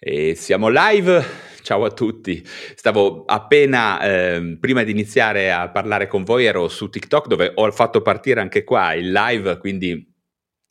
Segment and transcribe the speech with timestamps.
[0.00, 1.24] E siamo live.
[1.62, 2.40] Ciao a tutti.
[2.44, 7.68] Stavo appena, eh, prima di iniziare a parlare con voi, ero su TikTok dove ho
[7.72, 10.08] fatto partire anche qua il live, quindi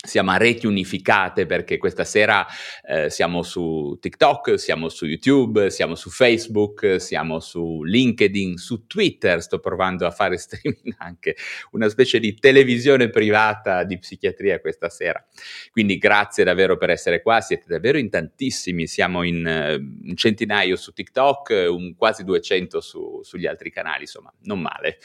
[0.06, 2.46] siamo a reti unificate perché questa sera
[2.88, 9.42] eh, siamo su TikTok, siamo su YouTube, siamo su Facebook, siamo su LinkedIn, su Twitter,
[9.42, 11.36] sto provando a fare streaming anche
[11.72, 15.26] una specie di televisione privata di psichiatria questa sera.
[15.72, 20.76] Quindi grazie davvero per essere qua, siete davvero in tantissimi, siamo in uh, un centinaio
[20.76, 25.00] su TikTok, un quasi 200 su, sugli altri canali, insomma, non male.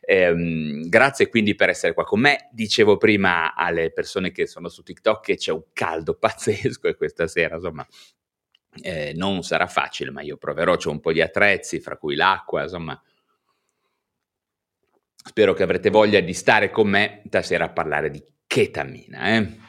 [0.00, 2.48] Ehm, grazie quindi per essere qua con me.
[2.50, 6.94] Dicevo prima alle persone che che sono su TikTok che c'è un caldo pazzesco e
[6.94, 7.86] questa sera, insomma,
[8.82, 12.62] eh, non sarà facile, ma io proverò, c'ho un po' di attrezzi, fra cui l'acqua,
[12.62, 13.00] insomma.
[15.16, 19.66] Spero che avrete voglia di stare con me stasera a parlare di chetamina, eh?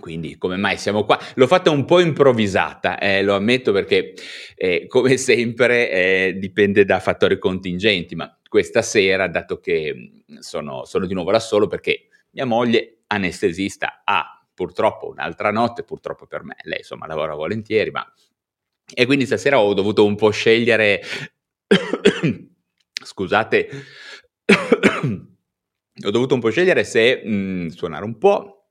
[0.00, 1.18] Quindi come mai siamo qua?
[1.34, 4.14] L'ho fatta un po' improvvisata, eh, lo ammetto perché
[4.56, 11.06] eh, come sempre eh, dipende da fattori contingenti, ma questa sera, dato che sono, sono
[11.06, 16.56] di nuovo da solo perché mia moglie anestesista ha purtroppo un'altra notte, purtroppo per me,
[16.62, 18.06] lei insomma lavora volentieri, ma...
[18.94, 21.02] E quindi stasera ho dovuto un po' scegliere,
[22.92, 23.68] scusate,
[26.04, 28.68] ho dovuto un po' scegliere se mh, mm, suonare un po',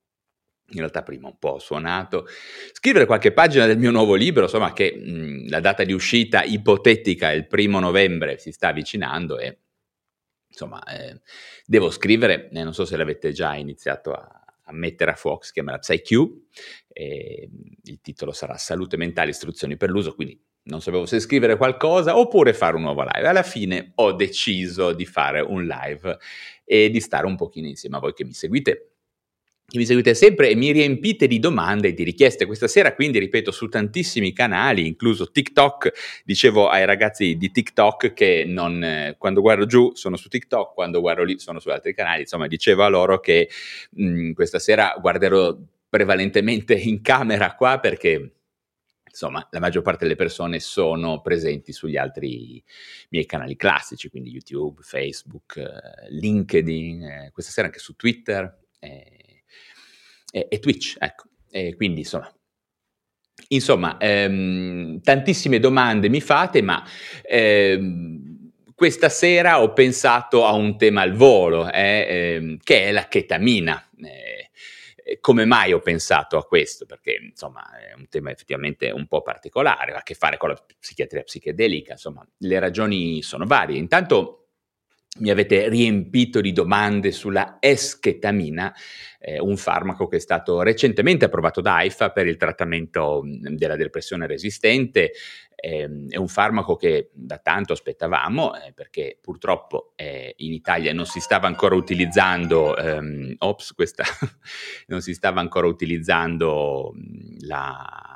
[0.69, 2.27] in realtà prima un po' ho suonato,
[2.71, 6.43] scrivere qualche pagina del mio nuovo libro, insomma che mh, mm, la data di uscita
[6.43, 9.57] ipotetica è il primo novembre, si sta avvicinando e
[10.53, 11.19] insomma, eh,
[11.65, 15.51] devo scrivere, eh, non so se l'avete già iniziato a, a mettere a fuoco, si
[15.53, 16.11] chiama la PsyQ,
[16.89, 17.49] eh,
[17.83, 22.53] il titolo sarà Salute mentale, istruzioni per l'uso, quindi non sapevo se scrivere qualcosa oppure
[22.53, 23.27] fare un nuovo live.
[23.27, 26.17] Alla fine ho deciso di fare un live
[26.63, 28.92] e di stare un pochino insieme a voi che mi seguite
[29.73, 33.17] che mi seguite sempre e mi riempite di domande e di richieste questa sera, quindi
[33.17, 39.41] ripeto su tantissimi canali, incluso TikTok, dicevo ai ragazzi di TikTok che non, eh, quando
[39.41, 42.87] guardo giù sono su TikTok, quando guardo lì sono su altri canali, insomma dicevo a
[42.87, 43.49] loro che
[43.93, 45.57] mh, mm, questa sera guarderò
[45.89, 48.33] prevalentemente in camera qua perché
[49.09, 52.63] insomma, la maggior parte delle persone sono presenti sugli altri
[53.09, 58.61] miei canali classici, quindi YouTube, Facebook, eh, LinkedIn, eh, questa sera anche su Twitter.
[58.77, 59.22] Eh,
[60.33, 61.25] e, e Twitch, ecco.
[61.51, 62.33] E quindi insomma,
[63.49, 66.83] insomma ehm, tantissime domande mi fate, ma
[67.21, 73.07] ehm, questa sera ho pensato a un tema al volo, eh, ehm, che è la
[73.07, 73.89] chetamina.
[74.03, 76.85] Eh, come mai ho pensato a questo?
[76.87, 80.65] Perché insomma è un tema effettivamente un po' particolare, ha a che fare con la
[80.79, 83.77] psichiatria psichedelica, insomma le ragioni sono varie.
[83.77, 84.42] Intanto
[85.19, 88.73] mi avete riempito di domande sulla eschetamina,
[89.19, 94.25] eh, un farmaco che è stato recentemente approvato da AIFA per il trattamento della depressione
[94.25, 95.11] resistente.
[95.55, 101.05] Eh, è un farmaco che da tanto aspettavamo eh, perché purtroppo eh, in Italia non
[101.05, 104.03] si stava ancora utilizzando, ehm, ops, questa,
[104.87, 106.91] non si stava ancora utilizzando
[107.41, 108.13] la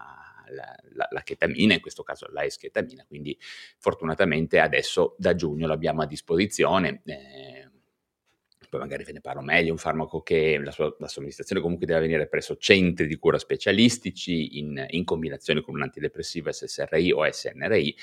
[0.50, 3.38] la, la, la, chetamina, in questo caso la eschetamina, quindi
[3.78, 7.02] fortunatamente adesso da giugno l'abbiamo a disposizione.
[7.06, 7.70] Eh,
[8.70, 12.00] poi magari ve ne parlo meglio, un farmaco che la sua la somministrazione comunque deve
[12.00, 17.96] avvenire presso centri di cura specialistici in, in, combinazione con un antidepressivo SSRI o SNRI,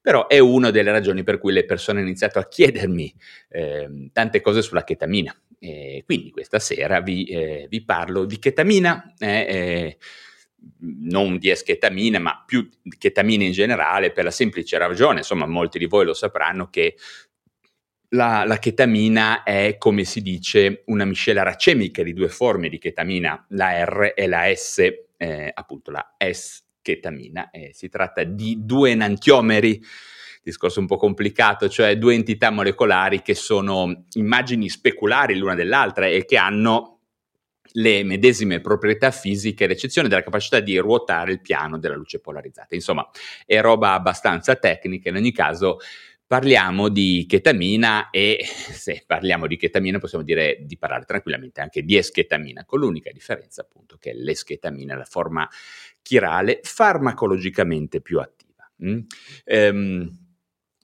[0.00, 3.12] però è una delle ragioni per cui le persone hanno iniziato a chiedermi
[3.48, 5.36] eh, tante cose sulla chetamina.
[5.58, 9.14] Eh, quindi questa sera vi, eh, vi, parlo di chetamina.
[9.18, 9.98] Eh, eh,
[10.80, 12.68] non di eschetamine, ma più
[12.98, 16.96] chetamine in generale, per la semplice ragione, insomma, molti di voi lo sapranno che
[18.10, 23.46] la, la, chetamina è, come si dice, una miscela racemica di due forme di chetamina,
[23.50, 24.78] la R e la S,
[25.16, 27.50] eh, appunto la S chetamina.
[27.50, 29.82] Eh, si tratta di due enantiomeri
[30.42, 36.24] discorso un po' complicato, cioè due entità molecolari che sono immagini speculari l'una dell'altra e
[36.24, 37.01] che hanno
[37.72, 42.74] le medesime proprietà fisiche, ad eccezione della capacità di ruotare il piano della luce polarizzata.
[42.74, 43.08] Insomma,
[43.46, 45.78] è roba abbastanza tecnica, in ogni caso
[46.32, 51.96] parliamo di chetamina e se parliamo di chetamina possiamo dire di parlare tranquillamente anche di
[51.96, 55.46] eschetamina, con l'unica differenza appunto che l'eschetamina è la forma
[56.00, 58.66] chirale farmacologicamente più attiva.
[58.82, 58.98] Mm?
[59.44, 60.21] Ehm,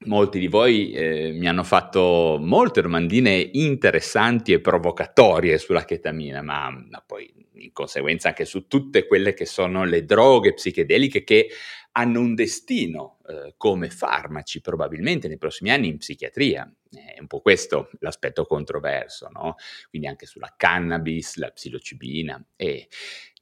[0.06, 6.70] Molti di voi eh, mi hanno fatto molte domandine interessanti e provocatorie sulla chetamina, ma,
[6.70, 11.48] ma, poi in conseguenza anche su tutte quelle che sono le droghe psichedeliche che
[11.92, 16.72] hanno un destino eh, come farmaci probabilmente nei prossimi anni in psichiatria.
[16.88, 19.56] È un po' questo l'aspetto controverso, no?
[19.90, 22.86] Quindi anche sulla cannabis, la psilocibina e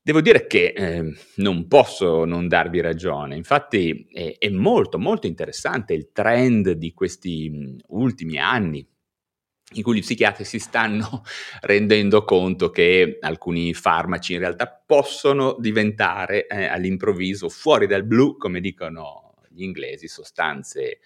[0.06, 5.94] Devo dire che eh, non posso non darvi ragione, infatti è, è, molto molto interessante
[5.94, 8.88] il trend di questi mh, ultimi anni
[9.72, 11.24] in cui gli psichiatri si stanno
[11.62, 18.60] rendendo conto che alcuni farmaci in realtà possono diventare eh, all'improvviso fuori dal blu, come
[18.60, 21.00] dicono gli inglesi, sostanze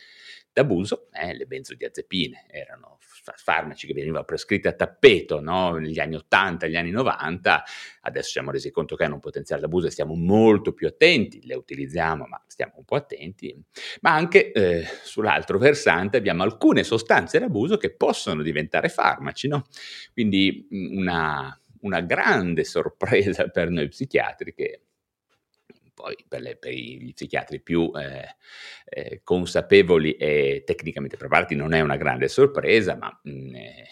[0.53, 2.99] d'abuso, eh, le benzodiazepine erano
[3.37, 5.77] farmaci che venivano prescritti a tappeto no?
[5.77, 7.65] negli anni 80, negli anni 90,
[8.03, 11.45] adesso ci siamo resi conto che hanno un potenziale d'abuso e stiamo molto più attenti,
[11.47, 13.57] le utilizziamo ma stiamo un po' attenti,
[14.01, 19.67] ma anche eh, sull'altro versante abbiamo alcune sostanze d'abuso che possono diventare farmaci, no?
[20.13, 24.83] quindi una, una grande sorpresa per noi psichiatri che
[26.01, 28.37] poi per, le, per gli psichiatri più eh,
[28.87, 33.89] eh, consapevoli e tecnicamente preparati non è una grande sorpresa, ma mh, mm, eh,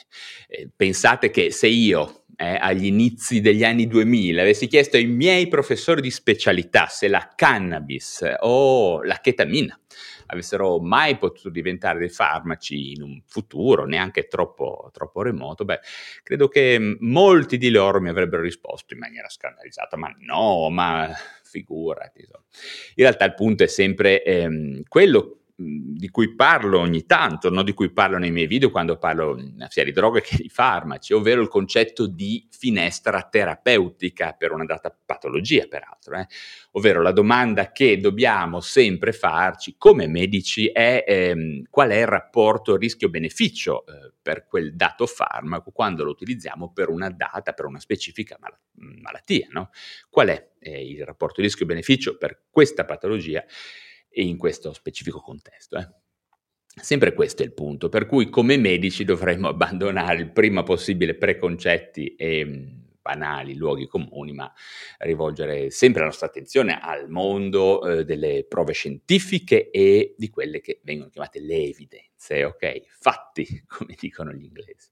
[0.48, 5.48] eh, pensate che se io eh, agli inizi degli anni 2000 avessi chiesto ai miei
[5.48, 9.78] professori di specialità se la cannabis o la chetamina
[10.28, 15.80] avessero mai potuto diventare dei farmaci in un futuro neanche troppo, troppo remoto, beh,
[16.22, 21.10] credo che molti di loro mi avrebbero risposto in maniera scandalizzata, ma no, ma
[21.48, 22.20] figurati.
[22.20, 27.64] In realtà il punto è sempre ehm, quello di cui parlo ogni tanto, no?
[27.64, 29.36] di cui parlo nei miei video quando parlo
[29.68, 34.96] sia di droghe che di farmaci, ovvero il concetto di finestra terapeutica per una data
[35.04, 36.16] patologia, peraltro.
[36.16, 36.26] Eh?
[36.72, 42.76] Ovvero la domanda che dobbiamo sempre farci come medici è ehm, qual è il rapporto
[42.76, 48.36] rischio-beneficio eh, per quel dato farmaco quando lo utilizziamo per una data, per una specifica
[48.38, 48.56] mal-
[49.00, 49.48] malattia.
[49.50, 49.70] No?
[50.08, 53.44] Qual è eh, il rapporto rischio-beneficio per questa patologia?
[54.08, 55.76] E in questo specifico contesto.
[55.76, 55.88] Eh.
[56.80, 62.14] Sempre questo è il punto, per cui come medici dovremmo abbandonare il prima possibile preconcetti
[62.14, 64.52] e mm, banali luoghi comuni, ma
[64.98, 70.80] rivolgere sempre la nostra attenzione al mondo eh, delle prove scientifiche e di quelle che
[70.82, 72.82] vengono chiamate le evidenze, ok?
[72.98, 74.90] Fatti, come dicono gli inglesi.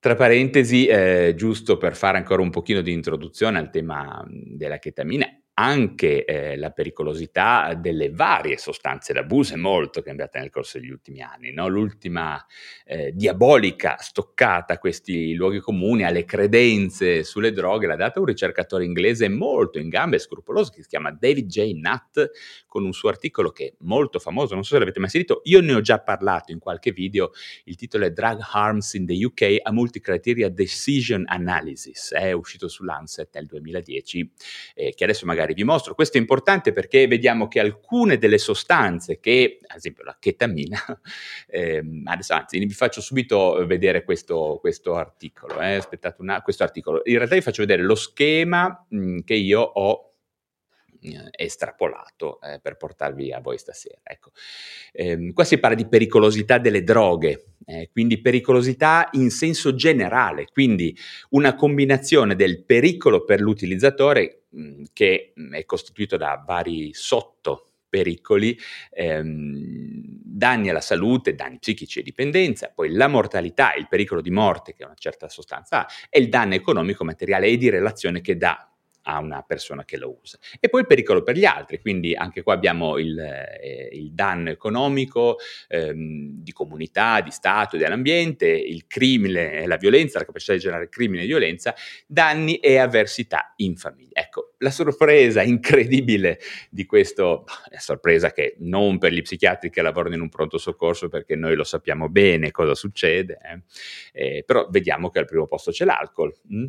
[0.00, 4.78] Tra parentesi, eh, giusto per fare ancora un pochino di introduzione al tema mm, della
[4.78, 5.26] chetamina,
[5.58, 11.20] anche eh, la pericolosità delle varie sostanze d'abuso è molto cambiata nel corso degli ultimi
[11.20, 11.52] anni.
[11.52, 11.66] No?
[11.66, 12.44] L'ultima
[12.84, 18.84] eh, diabolica stoccata a questi luoghi comuni, alle credenze sulle droghe, l'ha data un ricercatore
[18.84, 21.72] inglese molto in gamba e scrupoloso che si chiama David J.
[21.72, 22.30] Nutt,
[22.68, 25.60] con un suo articolo che è molto famoso, non so se l'avete mai sentito, io
[25.60, 27.32] ne ho già parlato in qualche video,
[27.64, 32.84] il titolo è Drug Harms in the UK, a Multicriteria Decision Analysis, è uscito su
[32.84, 34.32] Lancet nel 2010,
[34.76, 35.94] eh, che adesso magari vi mostro.
[35.94, 40.78] Questo è importante perché vediamo che alcune delle sostanze che, ad esempio la chetamina,
[41.48, 47.02] eh, adesso, anzi vi faccio subito vedere questo, questo articolo, eh, aspettate una, questo articolo,
[47.04, 50.07] in realtà vi faccio vedere lo schema mh, che io ho
[51.00, 54.00] eh, estrapolato eh, per portarvi a voi stasera.
[54.02, 54.30] Ecco.
[54.92, 60.96] Eh, qua si parla di pericolosità delle droghe, eh, quindi pericolosità in senso generale, quindi
[61.30, 66.92] una combinazione del pericolo per l'utilizzatore mh, mm, che mh, mm, è costituito da vari
[66.92, 68.56] sotto pericoli,
[68.90, 70.02] ehm,
[70.38, 74.84] danni alla salute, danni psichici e dipendenza, poi la mortalità, il pericolo di morte che
[74.84, 78.70] una certa sostanza ha, e il danno economico, materiale e di relazione che dà
[79.08, 80.38] a una persona che lo usa.
[80.60, 84.50] E poi il pericolo per gli altri, quindi anche qua abbiamo il, eh, il danno
[84.50, 85.38] economico
[85.68, 90.90] ehm, di comunità, di Stato dell'ambiente, il crimine e la violenza, la capacità di generare
[90.90, 91.74] crimine e violenza,
[92.06, 94.20] danni e avversità in famiglia.
[94.20, 96.38] Ecco, la sorpresa incredibile
[96.68, 101.08] di questo, la sorpresa che non per gli psichiatri che lavorano in un pronto soccorso
[101.08, 103.62] perché noi lo sappiamo bene cosa succede, eh?
[104.12, 106.34] Eh, però vediamo che al primo posto c'è l'alcol.
[106.48, 106.66] Mh?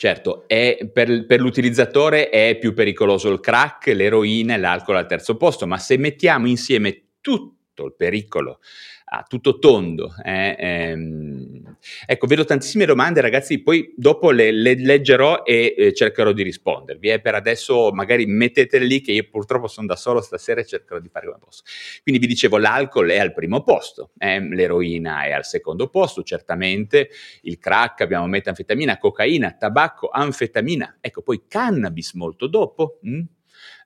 [0.00, 5.66] Certo, per, per, l'utilizzatore è più pericoloso il crack, l'eroina e l'alcol al terzo posto,
[5.66, 8.60] ma se mettiamo insieme tutto il pericolo
[9.10, 10.14] a tutto tondo.
[10.22, 11.76] Eh, ehm.
[12.06, 17.08] Ecco, vedo tantissime domande, ragazzi, poi dopo le, le leggerò e eh, cercherò di rispondervi.
[17.08, 17.20] Eh.
[17.20, 21.08] Per adesso magari mettetele lì che io purtroppo sono da solo stasera e cercherò di
[21.08, 21.62] fare come posso.
[22.02, 27.10] Quindi vi dicevo, l'alcol è al primo posto, eh, l'eroina è al secondo posto, certamente,
[27.42, 33.20] il crack, abbiamo metanfetamina, cocaina, tabacco, anfetamina, ecco poi cannabis molto dopo, mh?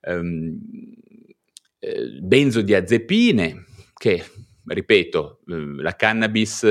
[0.04, 0.58] Um,
[1.78, 3.64] eh, benzodiazepine,
[3.94, 4.24] che
[4.66, 6.64] ripeto, ehm, la cannabis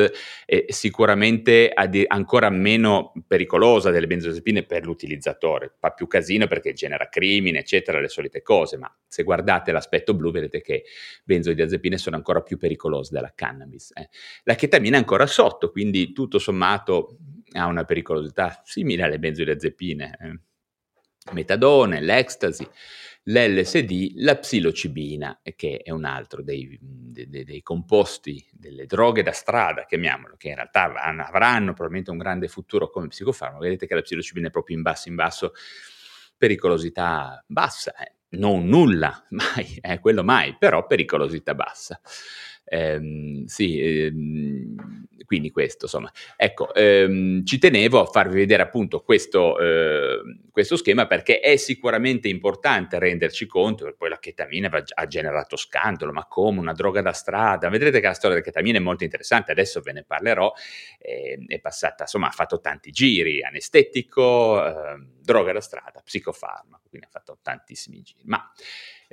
[0.45, 1.71] è sicuramente
[2.07, 8.07] ancora meno pericolosa delle benzodiazepine per l'utilizzatore, fa più casino perché genera crimine, eccetera, le
[8.07, 10.83] solite cose, ma se guardate l'aspetto blu vedete che
[11.23, 13.91] benzodiazepine sono ancora più pericolose della cannabis.
[13.95, 14.09] Eh.
[14.43, 17.17] La chetamina è ancora sotto, quindi tutto sommato
[17.53, 20.17] ha una pericolosità simile alle benzodiazepine.
[20.21, 20.39] Eh.
[21.33, 22.67] Metadone, l'ecstasy
[23.23, 29.85] l'LSD, la psilocibina, che è un altro dei, dei, dei, composti, delle droghe da strada,
[29.85, 33.61] chiamiamolo, che in realtà avranno probabilmente un grande futuro come psicofarmaco.
[33.61, 35.53] Vedete che la psilocibina è proprio in basso, in basso,
[36.35, 38.15] pericolosità bassa, eh.
[38.29, 42.01] non nulla, mai, eh, quello mai, però pericolosità bassa.
[42.73, 44.75] Ehm, sì, ehm,
[45.25, 46.09] quindi questo, insomma.
[46.37, 50.19] Ecco, ehm, ci tenevo a farvi vedere appunto questo, eh,
[50.51, 56.13] questo, schema perché è sicuramente importante renderci conto che poi la chetamina ha generato scandalo,
[56.13, 57.67] ma come una droga da strada?
[57.69, 60.51] Vedrete che la storia della chetamina è molto interessante, adesso ve ne parlerò,
[60.99, 67.07] eh, è passata, insomma, ha fatto tanti giri, anestetico, eh, droga da strada, psicofarmaco, quindi
[67.07, 68.21] ha fatto tantissimi giri.
[68.25, 68.51] Ma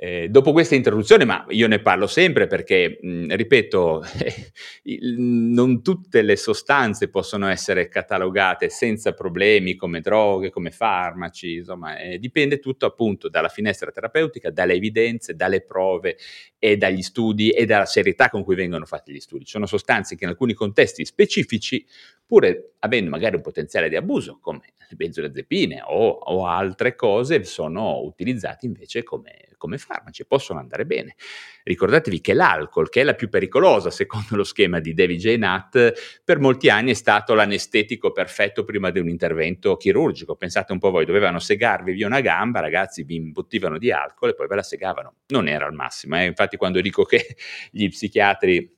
[0.00, 4.04] eh, dopo questa introduzione, ma io ne parlo sempre perché, mh, ripeto,
[5.16, 12.18] non tutte le sostanze possono essere catalogate senza problemi come droghe, come farmaci, insomma, eh,
[12.20, 16.16] dipende tutto appunto dalla finestra terapeutica, dalle evidenze, dalle prove
[16.60, 19.44] e dagli studi e dalla serietà con cui vengono fatti gli studi.
[19.46, 21.84] Ci sono sostanze che in alcuni contesti specifici,
[22.24, 22.46] pur
[22.78, 28.66] avendo magari un potenziale di abuso, come le benzodiazepine o, o altre cose, sono utilizzate
[28.66, 31.16] invece come come farmaci, possono andare bene.
[31.64, 35.36] Ricordatevi che l'alcol, che è la più pericolosa secondo lo schema di David J.
[35.36, 40.36] Nutt, per molti anni è stato l'anestetico perfetto prima di un intervento chirurgico.
[40.36, 44.34] Pensate un po' voi, dovevano segarvi via una gamba, ragazzi, vi imbottivano di alcol e
[44.34, 45.16] poi ve la segavano.
[45.26, 46.24] Non era al massimo, eh?
[46.24, 47.36] infatti quando dico che
[47.70, 48.76] gli psichiatri...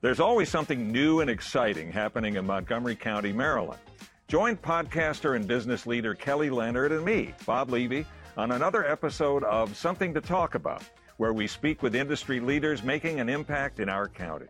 [0.00, 3.80] There's always something new and exciting happening in Montgomery County, Maryland.
[4.28, 8.04] Join podcaster and business leader Kelly Leonard and me, Bob Levy,
[8.36, 10.82] on another episode of Something to Talk About,
[11.16, 14.46] where we speak with industry leaders making an impact in our county.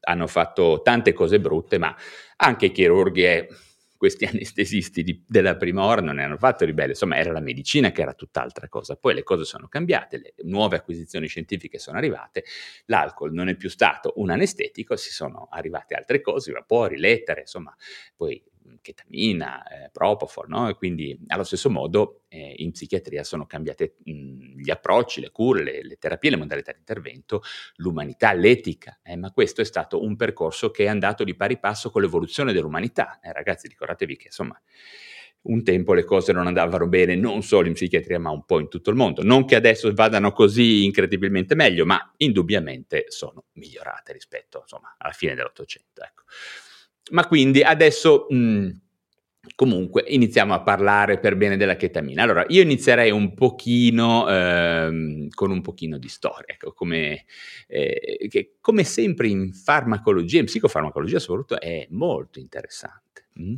[0.00, 1.96] Hanno fatto tante cose brutte, ma
[2.36, 3.48] anche i chirurghi e
[3.96, 7.40] questi anestesisti di, della prima ora non ne hanno fatto di belle, insomma era la
[7.40, 11.96] medicina che era tutt'altra cosa, poi le cose sono cambiate, le nuove acquisizioni scientifiche sono
[11.96, 12.44] arrivate,
[12.86, 17.74] l'alcol non è più stato un anestetico, si sono arrivate altre cose, vapori, lettere, insomma,
[18.14, 18.42] poi
[18.80, 20.68] chetamina, eh, propofol, no?
[20.68, 25.82] e quindi allo stesso modo eh, in psichiatria sono cambiati gli approcci, le cure, le,
[25.82, 27.42] le, terapie, le modalità di intervento,
[27.76, 31.90] l'umanità, l'etica, eh, ma questo è stato un percorso che è andato di pari passo
[31.90, 33.18] con l'evoluzione dell'umanità.
[33.20, 34.60] Eh, ragazzi, ricordatevi che insomma
[35.46, 38.68] un tempo le cose non andavano bene non solo in psichiatria ma un po' in
[38.68, 39.22] tutto il mondo.
[39.22, 45.34] Non che adesso vadano così incredibilmente meglio, ma indubbiamente sono migliorate rispetto insomma, alla fine
[45.34, 46.02] dell'Ottocento.
[46.02, 46.22] Ecco.
[47.10, 48.26] Ma quindi adesso...
[48.28, 48.68] Mh, mm,
[49.54, 52.22] Comunque iniziamo a parlare per bene della chetamina.
[52.22, 57.24] Allora, io inizierei un pochino ehm, con un pochino di storia, ecco, come,
[57.68, 63.25] eh, che come sempre in farmacologia, in psicofarmacologia soprattutto, è molto interessante.
[63.40, 63.54] Mm?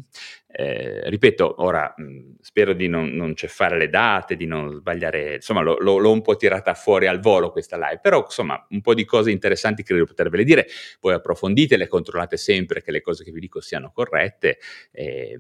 [0.49, 5.61] Eh, ripeto, ora mm, spero di non, non, ceffare le date, di non sbagliare, insomma
[5.61, 8.95] l'ho, l'ho, l'ho, un po' tirata fuori al volo questa live, però insomma un po'
[8.95, 10.67] di cose interessanti credo di potervele dire,
[10.99, 14.59] poi approfonditele, controllate sempre che le cose che vi dico siano corrette.
[14.91, 15.39] Eh,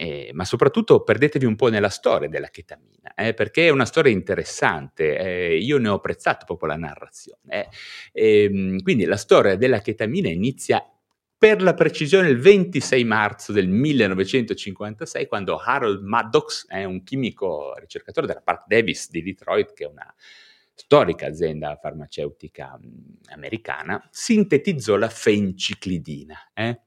[0.00, 4.10] eh, ma soprattutto perdetevi un po' nella storia della chetamina, eh, perché è una storia
[4.10, 7.68] interessante, eh, io ne ho apprezzato proprio la narrazione.
[8.12, 8.44] Eh.
[8.44, 10.82] Ehm, quindi la storia della chetamina inizia
[11.40, 18.26] per la precisione il 26 marzo del 1956, quando Harold Maddox, è un chimico ricercatore
[18.26, 20.14] della Park Davis di Detroit, che è una
[20.74, 26.50] storica azienda farmaceutica mh, americana, sintetizzò la fenciclidina.
[26.52, 26.78] Eh?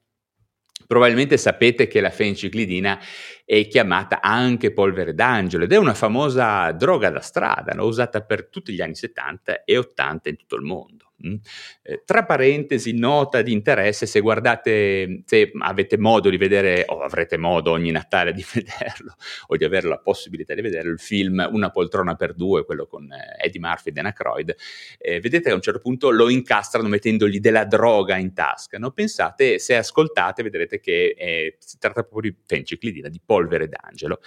[0.86, 3.00] Probabilmente sapete che la fenciclidina
[3.44, 7.86] è chiamata anche polvere d'angelo ed è una famosa droga da strada, no?
[7.86, 11.13] usata per tutti gli anni 70 e 80 in tutto il mondo.
[11.26, 11.34] Mm?
[11.82, 17.36] Eh, tra parentesi, nota di interesse, se guardate, se avete modo di vedere, o avrete
[17.36, 19.14] modo ogni Natale di vederlo,
[19.46, 23.10] o di avere la possibilità di vedere il film Una poltrona per due, quello con
[23.10, 24.54] eh, Eddie Murphy e Dan Aykroyd,
[24.98, 28.78] eh, vedete che a un certo punto lo incastrano mettendogli della droga in tasca.
[28.78, 28.90] No?
[28.90, 34.20] Pensate, se ascoltate, vedrete che eh, si tratta proprio di fenciclidina, di polvere d'angelo.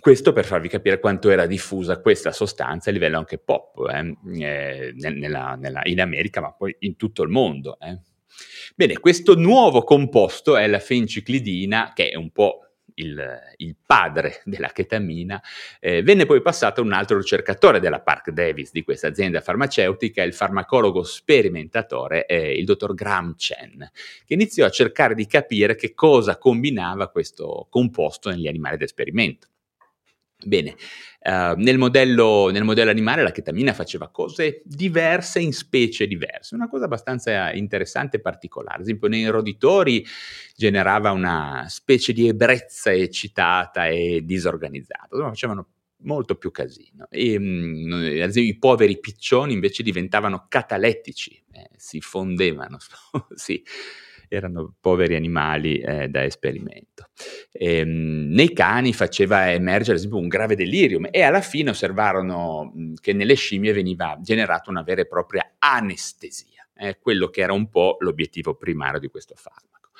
[0.00, 4.92] Questo per farvi capire quanto era diffusa questa sostanza a livello anche pop, eh, eh,
[4.94, 7.78] nella, nella, in America, ma poi in tutto il mondo.
[7.80, 7.98] Eh.
[8.76, 12.60] Bene, questo nuovo composto è la fenciclidina, che è un po'
[12.94, 15.42] il, il padre della chetamina,
[15.80, 20.22] eh, venne poi passato a un altro ricercatore della Park Davis, di questa azienda farmaceutica,
[20.22, 23.90] il farmacologo sperimentatore, eh, il dottor Graham Chen,
[24.24, 29.48] che iniziò a cercare di capire che cosa combinava questo composto negli animali d'esperimento.
[30.44, 30.76] Bene,
[31.24, 36.68] uh, nel, modello, nel, modello, animale la chetamina faceva cose diverse in specie diverse, una
[36.68, 38.76] cosa abbastanza interessante e particolare.
[38.76, 40.06] Ad esempio, nei roditori
[40.54, 45.66] generava una specie di ebbrezza eccitata e disorganizzata, insomma, facevano
[46.02, 47.08] molto più casino.
[47.10, 52.78] E, mh, ad esempio, i poveri piccioni invece diventavano catalettici, eh, si fondevano,
[53.34, 53.60] sì
[54.28, 57.08] erano poveri animali eh, da esperimento.
[57.50, 62.72] E, ehm, nei cani faceva emergere ad esempio un grave delirium e alla fine osservarono
[63.00, 67.68] che nelle scimmie veniva generata una vera e propria anestesia, eh, quello che era un
[67.68, 69.90] po' l'obiettivo primario di questo farmaco.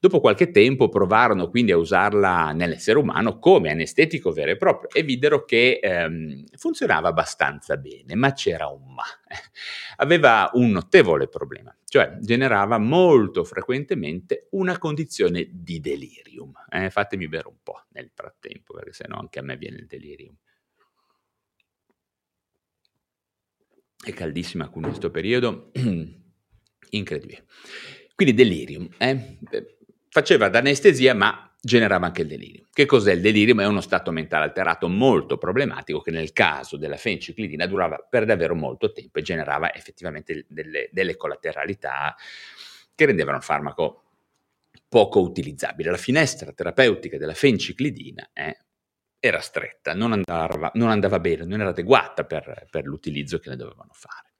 [0.00, 5.02] Dopo qualche tempo provarono quindi a usarla nell'essere umano come anestetico vero e proprio e
[5.02, 9.02] videro che ehm, funzionava abbastanza bene, ma c'era un ma.
[9.96, 16.52] Aveva un notevole problema, cioè generava molto frequentemente una condizione di delirium.
[16.70, 20.36] Eh, fatemi bere un po' nel frattempo, perché sennò anche a me viene il delirium.
[24.00, 25.72] È caldissima con questo periodo,
[26.90, 27.46] incredibile.
[28.14, 28.88] Quindi delirium.
[28.96, 29.38] Eh?
[30.18, 32.66] Faceva da anestesia, ma generava anche il delirio.
[32.72, 33.60] Che cos'è il delirium?
[33.60, 38.56] È uno stato mentale alterato molto problematico che nel caso della fenciclidina durava per davvero
[38.56, 42.16] molto tempo e generava effettivamente delle, delle collateralità
[42.96, 44.06] che rendevano il farmaco
[44.88, 45.92] poco utilizzabile.
[45.92, 48.56] La finestra terapeutica della fenciclidina eh,
[49.20, 53.56] era stretta, non andava, non andava, bene, non era adeguata per, per l'utilizzo che ne
[53.56, 54.32] dovevano fare.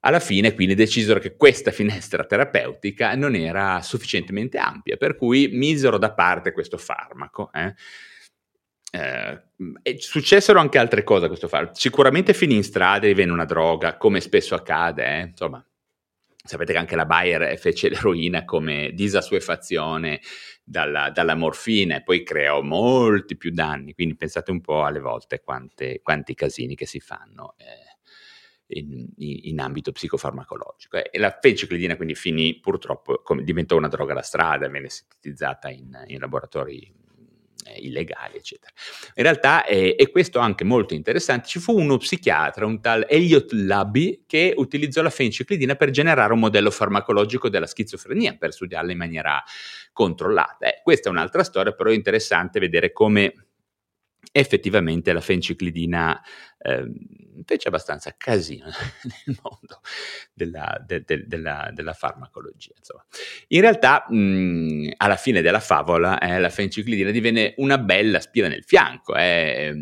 [0.00, 5.98] Alla fine quindi decisero che questa finestra terapeutica non era sufficientemente ampia, per cui misero
[5.98, 7.50] da parte questo farmaco.
[7.52, 7.74] Eh.
[8.90, 11.74] Eh, successero anche altre cose a questo farmaco.
[11.74, 15.20] Sicuramente finì in strada e divenne una droga, come spesso accade, eh.
[15.22, 15.62] insomma.
[16.44, 20.20] Sapete che anche la Bayer fece l'eroina come disassuefazione
[20.64, 25.40] dalla, dalla, morfina e poi creò molti più danni, quindi pensate un po' alle volte
[25.40, 27.54] quante, quanti casini che si fanno.
[27.58, 27.87] Eh
[28.68, 30.96] in, in, ambito psicofarmacologico.
[31.10, 36.04] E la fenciclidina quindi finì purtroppo, come, diventò una droga da strada, venne sintetizzata in,
[36.06, 36.92] in laboratori
[37.64, 38.72] eh, illegali, eccetera.
[39.14, 43.52] In realtà, eh, e questo anche molto interessante, ci fu uno psichiatra, un tal Elliot
[43.52, 48.98] Labby, che utilizzò la fenciclidina per generare un modello farmacologico della schizofrenia, per studiarla in
[48.98, 49.42] maniera
[49.92, 50.68] controllata.
[50.68, 53.47] Eh, questa è un'altra storia, però è interessante vedere come
[54.32, 56.20] effettivamente la fenciclidina
[56.58, 56.90] eh,
[57.44, 58.66] fece abbastanza casino
[59.26, 59.80] nel mondo
[60.32, 62.72] della, de, de, della, della farmacologia.
[62.76, 63.04] Insomma.
[63.48, 68.64] In realtà, mh, alla fine della favola, eh, la fenciclidina divenne una bella spina nel
[68.64, 69.74] fianco, eh,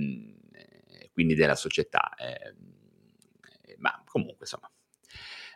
[1.13, 2.15] quindi della società.
[2.15, 2.55] Eh,
[3.79, 4.71] ma comunque, insomma,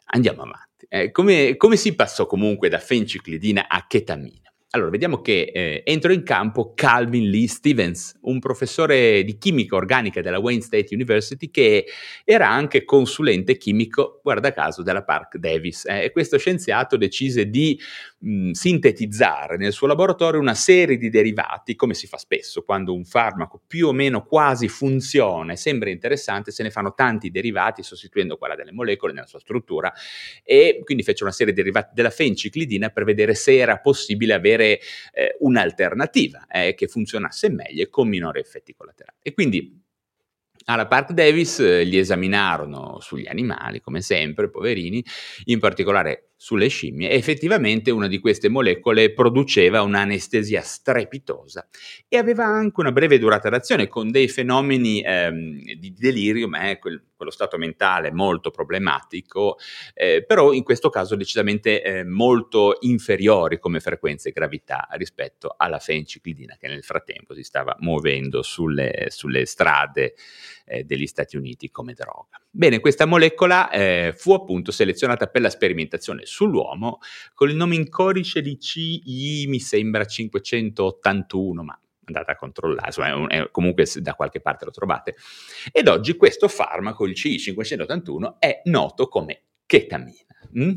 [0.07, 0.87] andiamo avanti.
[0.89, 4.50] Eh, come, come si passò comunque da fenciclidina a chetamina?
[4.73, 10.21] Allora, vediamo che eh, entrò in campo Calvin Lee Stevens, un professore di chimica organica
[10.21, 11.87] della Wayne State University che
[12.25, 15.87] era anche consulente chimico, guarda caso, della Park Davis.
[15.87, 17.77] Eh, e questo scienziato decise di
[18.21, 23.05] mh, sintetizzare nel suo laboratorio una serie di derivati, come si fa spesso quando un
[23.05, 28.37] farmaco più o meno quasi funziona e sembra interessante, se ne fanno tanti derivati sostituendo
[28.37, 29.93] quella delle molecole nella sua struttura
[30.45, 34.49] e quindi fece una serie di derivati della fenciclidina per vedere se era possibile avere
[34.61, 34.81] avere
[35.13, 39.19] eh, un'alternativa eh, che funzionasse meglio e con minori effetti collaterali.
[39.23, 39.83] E quindi
[40.67, 45.03] alla Park Davis eh, li esaminarono sugli animali, come sempre, poverini,
[45.45, 51.69] in particolare sulle scimmie e effettivamente una di queste molecole produceva un'anestesia strepitosa
[52.09, 57.09] e aveva anche una breve durata d'azione con dei fenomeni ehm, di delirium, eh, quel,
[57.15, 59.59] quello stato mentale molto problematico,
[59.93, 65.79] eh, però in questo caso decisamente eh, molto inferiori come frequenza e gravità rispetto alla
[65.79, 70.15] fenciclidina che nel frattempo si stava muovendo sulle, sulle strade
[70.65, 72.41] eh, degli Stati Uniti come droga.
[72.53, 76.99] Bene, questa molecola eh, fu appunto selezionata per la sperimentazione sull'uomo
[77.33, 83.49] con il nome in codice di CI, mi sembra 581, ma andate a controllare, insomma,
[83.53, 85.15] comunque da qualche parte lo trovate.
[85.71, 90.25] Ed oggi questo farmaco, il CI581, è noto come chetamina.
[90.59, 90.73] Mm?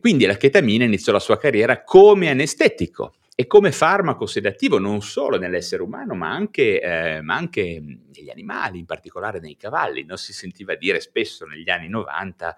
[0.00, 5.36] quindi la chetamina iniziò la sua carriera come anestetico e come farmaco sedativo non solo
[5.36, 10.04] nell'essere umano, ma anche, eh, ma anche, negli animali, in particolare nei cavalli.
[10.04, 12.56] Non si sentiva dire spesso negli anni 90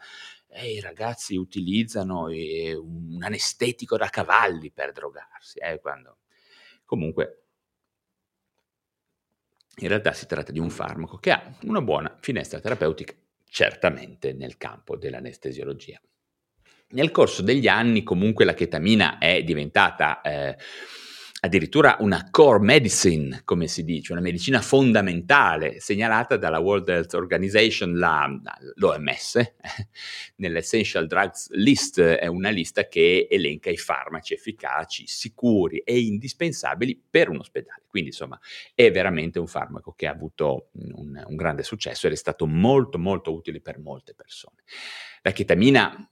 [0.50, 5.58] eh, i ragazzi utilizzano eh, un anestetico da cavalli per drogarsi.
[5.58, 6.18] Eh, quando...
[6.84, 7.42] Comunque
[9.78, 13.14] in realtà si tratta di un farmaco che ha una buona finestra terapeutica,
[13.44, 16.00] certamente nel campo dell'anestesiologia.
[16.90, 20.56] Nel corso degli anni comunque la chetamina è diventata eh,
[21.40, 27.96] addirittura una core medicine, come si dice, una medicina fondamentale segnalata dalla World Health Organization,
[27.96, 28.26] la,
[28.76, 29.54] l'OMS,
[30.36, 37.28] nell'Essential Drugs List, è una lista che elenca i farmaci efficaci, sicuri e indispensabili per
[37.28, 37.82] un ospedale.
[37.86, 38.38] Quindi insomma
[38.74, 42.98] è veramente un farmaco che ha avuto un, un grande successo ed è stato molto
[42.98, 44.62] molto utile per molte persone.
[45.22, 46.10] La chetamina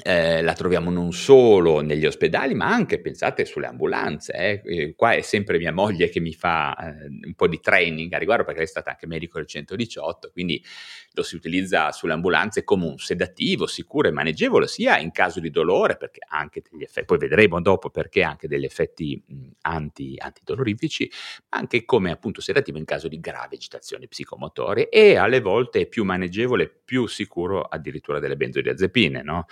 [0.00, 4.32] eh, la troviamo non solo negli ospedali, ma anche, pensate, sulle ambulanze.
[4.32, 4.62] Eh.
[4.64, 8.16] Eh, qua è sempre mia moglie che mi fa eh, un po' di training a
[8.16, 10.64] riguardo, perché è stata anche medico del 118, quindi
[11.12, 15.50] lo si utilizza sulle ambulanze come un sedativo sicuro e maneggevole, sia in caso di
[15.50, 21.10] dolore, perché anche degli effetti, poi vedremo dopo perché anche degli effetti mh, anti, antidolorifici,
[21.50, 25.86] ma anche come appunto sedativo in caso di gravi agitazioni psicomotorie e alle volte è
[25.86, 29.46] più maneggevole, più sicuro addirittura delle benzodiazepine, no?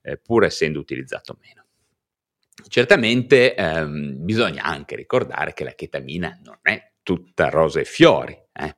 [0.00, 1.66] eh, pur essendo utilizzato meno.
[2.68, 8.74] Certamente ehm, bisogna anche ricordare che la chetamina non è tutta rose e fiori, eh,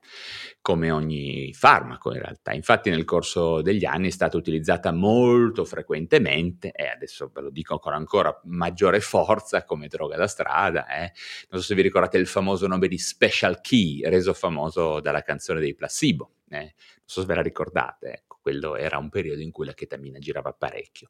[0.61, 2.53] come ogni farmaco in realtà.
[2.53, 7.79] Infatti nel corso degli anni è stata utilizzata molto frequentemente e adesso ve lo dico
[7.79, 10.85] con ancora maggiore forza come droga da strada.
[10.87, 11.11] Eh.
[11.49, 15.59] Non so se vi ricordate il famoso nome di Special Key, reso famoso dalla canzone
[15.59, 16.33] dei Placebo.
[16.49, 16.59] Eh.
[16.59, 16.71] Non
[17.05, 18.11] so se ve la ricordate.
[18.11, 21.09] Ecco quello era un periodo in cui la chetamina girava parecchio.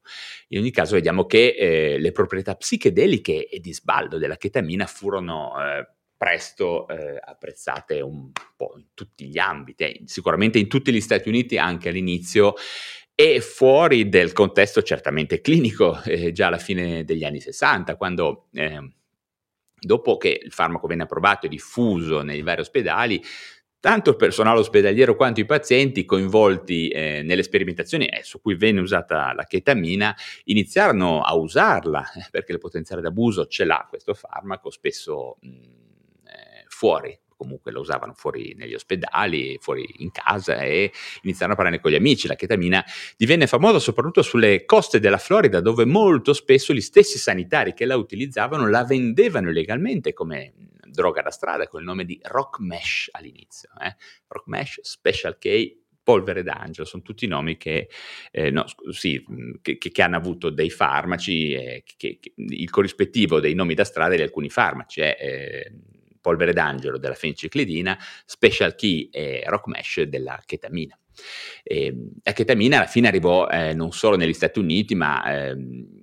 [0.49, 5.53] In ogni caso vediamo che eh, le proprietà psichedeliche e di sbaldo della chetamina furono
[5.62, 10.99] eh, presto eh, apprezzate un po' in tutti gli ambiti, eh, sicuramente in tutti gli
[10.99, 12.55] Stati Uniti anche all'inizio
[13.15, 18.91] e fuori del contesto certamente clinico eh, già alla fine degli anni 60, quando ehm,
[19.79, 23.23] dopo che il farmaco venne approvato e diffuso nei vari ospedali,
[23.79, 28.82] tanto il personale ospedaliero quanto i pazienti coinvolti eh, nelle sperimentazioni eh, su cui venne
[28.82, 30.13] usata la chetamina
[30.45, 35.88] iniziarono a usarla eh, perché il potenziale d'abuso ce l'ha questo farmaco spesso mh, eh,
[36.79, 41.89] fuori comunque lo usavano fuori negli ospedali, fuori in casa e iniziarono a parlare con
[41.89, 42.27] gli amici.
[42.27, 42.83] La chetamina
[43.15, 47.95] divenne famosa soprattutto sulle coste della Florida dove molto spesso gli stessi sanitari che la
[47.95, 53.69] utilizzavano la vendevano illegalmente come droga da strada con il nome di Rock Mesh all'inizio.
[53.81, 53.95] Eh?
[54.27, 57.87] Rock Mesh, Special K, polvere d'angelo, sono tutti nomi che,
[58.31, 59.23] eh, no, sì,
[59.61, 64.21] che, che, hanno avuto dei farmaci, eh, che, il corrispettivo dei nomi da strada di
[64.23, 65.71] alcuni farmaci è eh,
[66.29, 70.97] polvere d'angelo della fenciclidina, Special Key e Rock Mesh della chetamina.
[71.63, 75.97] E, la chetamina alla fine arrivò eh, non solo negli Stati Uniti, ma ehm,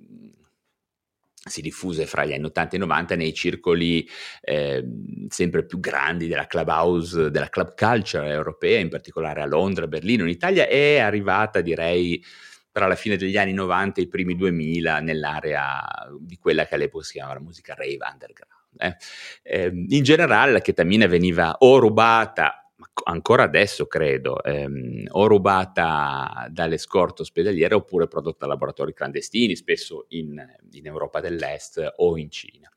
[1.45, 4.05] si diffuse fra gli anni 80 e 90 nei circoli
[4.41, 4.83] eh,
[5.29, 10.29] sempre più grandi della clubhouse, della club culture europea, in particolare a Londra, Berlino, in
[10.29, 12.21] Italia, è arrivata direi
[12.69, 15.81] tra la fine degli anni 90 e i primi 2000 nell'area
[16.19, 18.56] di quella che all'epoca si chiamava la musica rave underground.
[18.77, 18.95] Eh.
[19.43, 22.66] Eh, in generale la chetamina veniva o rubata
[23.03, 30.05] ancora adesso credo, ehm, o rubata dalle scorte ospedaliere oppure prodotta da laboratori clandestini, spesso
[30.09, 32.71] in, in, Europa dell'Est o in Cina.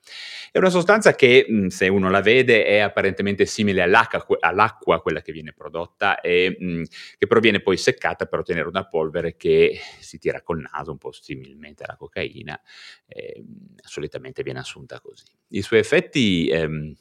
[0.50, 5.32] È una sostanza che, mh, se uno la vede, è apparentemente simile all'acqua, quella che
[5.32, 6.82] viene prodotta, e mh,
[7.18, 11.12] che proviene poi seccata per ottenere una polvere che si tira col naso, un po'
[11.12, 12.60] similmente alla cocaina,
[13.06, 13.42] e,
[13.76, 15.24] solitamente viene assunta così.
[15.48, 16.48] I suoi effetti...
[16.48, 16.94] Ehm,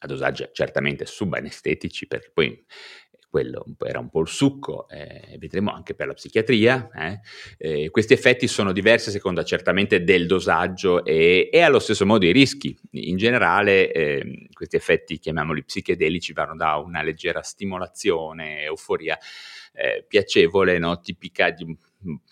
[0.00, 2.64] a dosaggi certamente subanestetici, perché poi
[3.30, 6.90] quello era un po' il succo, eh, vedremo anche per la psichiatria.
[6.92, 7.20] Eh.
[7.58, 12.26] Eh, questi effetti sono diversi a seconda certamente del dosaggio e, e allo stesso modo
[12.26, 12.76] i rischi.
[12.92, 19.16] In generale ehm, questi effetti, chiamiamoli psichedelici, vanno da una leggera stimolazione, euforia
[19.74, 20.98] eh, piacevole, no?
[20.98, 21.64] tipica di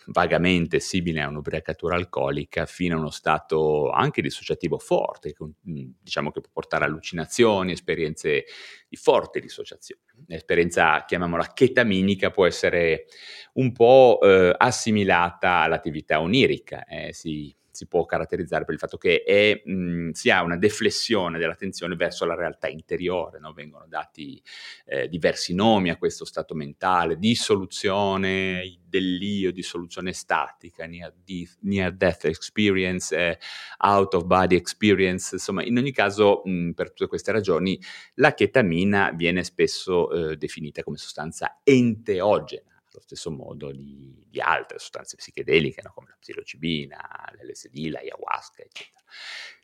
[0.06, 6.50] vagamente simile a un'ubriacatura alcolica fino a uno stato anche dissociativo forte, diciamo che può
[6.52, 8.44] portare allucinazioni, esperienze
[8.88, 10.02] di forte dissociazione.
[10.26, 13.06] L'esperienza, chiamiamola chetaminica, può essere
[13.54, 19.22] un po' eh, assimilata all'attività onirica, eh, si si può caratterizzare per il fatto che
[19.22, 23.52] è, mh, si ha una deflessione dell'attenzione verso la realtà interiore, no?
[23.52, 24.42] vengono dati
[24.84, 31.14] eh, diversi nomi a questo stato mentale, dissoluzione dell'io, dissoluzione statica, near,
[31.60, 33.38] near death experience, eh,
[33.78, 37.80] out of body experience, insomma in ogni caso mh, per tutte queste ragioni
[38.14, 42.67] la chetamina viene spesso eh, definita come sostanza enteogena
[42.98, 45.92] allo stesso modo di, di altre sostanze psichedeliche, no?
[45.94, 49.02] come la psilocibina, l'LSD, l'ayahuasca, eccetera.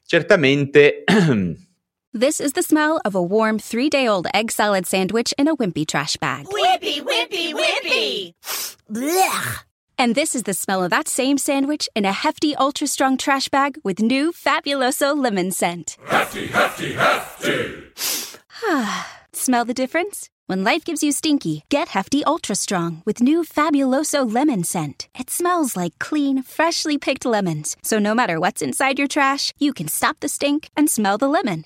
[0.04, 1.04] Certamente...
[2.16, 5.56] This is the smell of a warm three day old egg salad sandwich in a
[5.56, 6.46] wimpy trash bag.
[6.46, 8.34] Wimpy, wimpy, wimpy!
[8.88, 9.64] Blech!
[9.98, 13.48] And this is the smell of that same sandwich in a hefty, ultra strong trash
[13.48, 15.96] bag with new Fabuloso lemon scent.
[16.06, 17.82] Hefty, hefty, hefty!
[19.32, 20.30] smell the difference?
[20.46, 25.08] When life gives you stinky, get Hefty Ultra Strong with new Fabuloso lemon scent.
[25.18, 27.78] It smells like clean, freshly picked lemons.
[27.82, 31.28] So no matter what's inside your trash, you can stop the stink and smell the
[31.28, 31.64] lemon.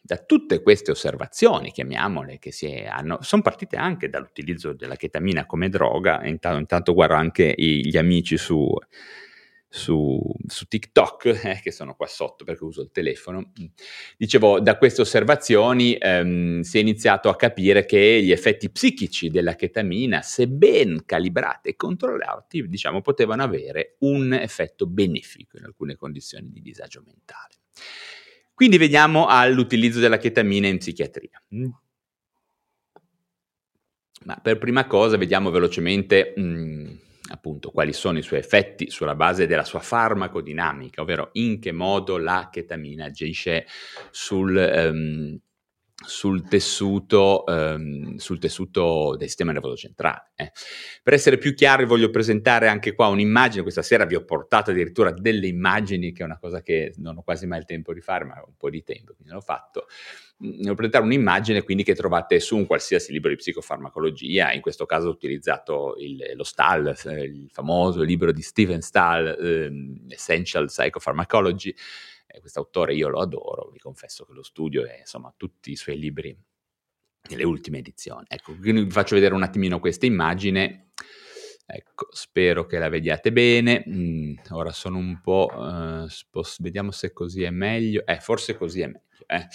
[0.00, 5.68] Da tutte queste osservazioni, chiamiamole, che si hanno, sono partite anche dall'utilizzo della chetamina come
[5.68, 6.24] droga.
[6.24, 8.64] Intanto, intanto guardo anche gli amici su
[9.74, 13.52] su, su TikTok, eh, che sono qua sotto perché uso il telefono,
[14.18, 19.54] dicevo, da queste osservazioni ehm, si è iniziato a capire che gli effetti psichici della
[19.54, 26.50] chetamina, se ben calibrati e controllati, diciamo, potevano avere un effetto benefico in alcune condizioni
[26.50, 27.54] di disagio mentale.
[28.52, 31.42] Quindi veniamo all'utilizzo della chetamina in psichiatria.
[31.54, 31.70] Mm.
[34.24, 36.34] Ma per prima cosa vediamo velocemente...
[36.36, 36.96] Mh, mm,
[37.32, 42.18] appunto quali sono i suoi effetti sulla base della sua farmacodinamica, ovvero in che modo
[42.18, 43.66] la chetamina agisce
[44.10, 45.38] sul, um,
[46.04, 50.32] sul, tessuto, um, sul tessuto, del sistema nervoso centrale.
[50.34, 50.52] Eh.
[51.02, 55.10] Per essere più chiari voglio presentare anche qua un'immagine, questa sera vi ho portato addirittura
[55.10, 58.24] delle immagini, che è una cosa che non ho quasi mai il tempo di fare,
[58.24, 59.86] ma ho un po' di tempo, quindi l'ho fatto
[60.42, 65.08] devo presentare un'immagine quindi che trovate su un qualsiasi libro di psicofarmacologia, in questo caso
[65.08, 71.72] ho utilizzato il, lo Stahl, eh, il famoso libro di Steven Stahl, eh, Essential Psychopharmacology,
[72.26, 75.76] eh, questo autore io lo adoro, vi confesso che lo studio e insomma tutti i
[75.76, 76.36] suoi libri
[77.28, 78.24] nelle ultime edizioni.
[78.28, 80.90] Ecco, vi faccio vedere un attimino questa immagine.
[81.64, 83.84] Ecco, spero che la vediate bene.
[83.88, 85.48] Mm, ora sono un po'...
[85.54, 88.04] Uh, spost- vediamo se così è meglio.
[88.04, 89.04] Eh, forse così è meglio.
[89.26, 89.46] Eh.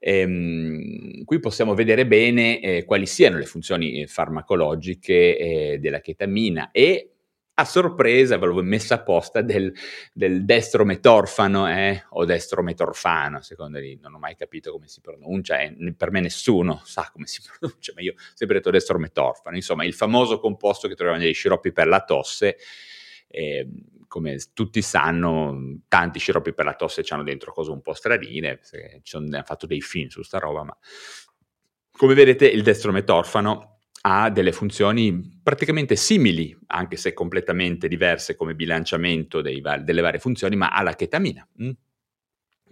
[0.00, 6.70] Ehm, qui possiamo vedere bene eh, quali siano le funzioni eh, farmacologiche eh, della chetamina
[6.70, 7.14] e
[7.56, 9.72] a sorpresa, ve l'ho messa apposta, del,
[10.12, 15.94] del destrometorfano eh, o destrometorfano, secondo me, non ho mai capito come si pronuncia, eh,
[15.96, 19.94] per me nessuno sa come si pronuncia, ma io ho sempre detto destrometorfano, insomma il
[19.94, 22.56] famoso composto che troviamo negli sciroppi per la tosse,
[23.28, 23.68] eh,
[24.06, 28.60] come tutti sanno, tanti sciroppi per la tosse hanno dentro cose un po' stranine,
[29.02, 30.76] ci hanno fatto dei film su sta roba, ma
[31.90, 39.42] come vedete il destrometorfano ha delle funzioni praticamente simili, anche se completamente diverse come bilanciamento
[39.62, 41.46] var- delle varie funzioni, ma ha la chetamina.
[41.62, 41.70] Mm?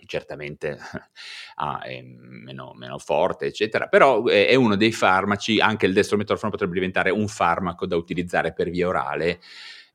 [0.07, 0.79] certamente
[1.57, 6.75] ah, è meno, meno, forte, eccetera, però è uno dei farmaci, anche il destrometorfano potrebbe
[6.75, 9.41] diventare un farmaco da utilizzare per via orale,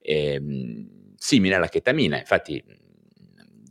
[0.01, 2.19] ehm, simile alla chetamina.
[2.19, 2.63] Infatti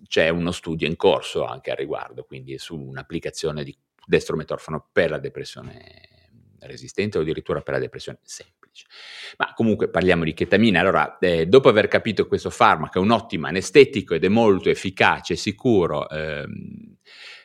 [0.06, 5.18] c'è uno studio in corso anche al riguardo, quindi su un'applicazione di destrometorfano per la
[5.18, 6.16] depressione
[6.60, 8.86] resistente o addirittura per la depressione semplice.
[9.38, 10.80] Ma comunque parliamo di chetamina.
[10.80, 14.68] Allora, eh, dopo aver capito che questo farmaco è un ottimo anestetico ed è molto
[14.68, 16.96] efficace e sicuro ehm,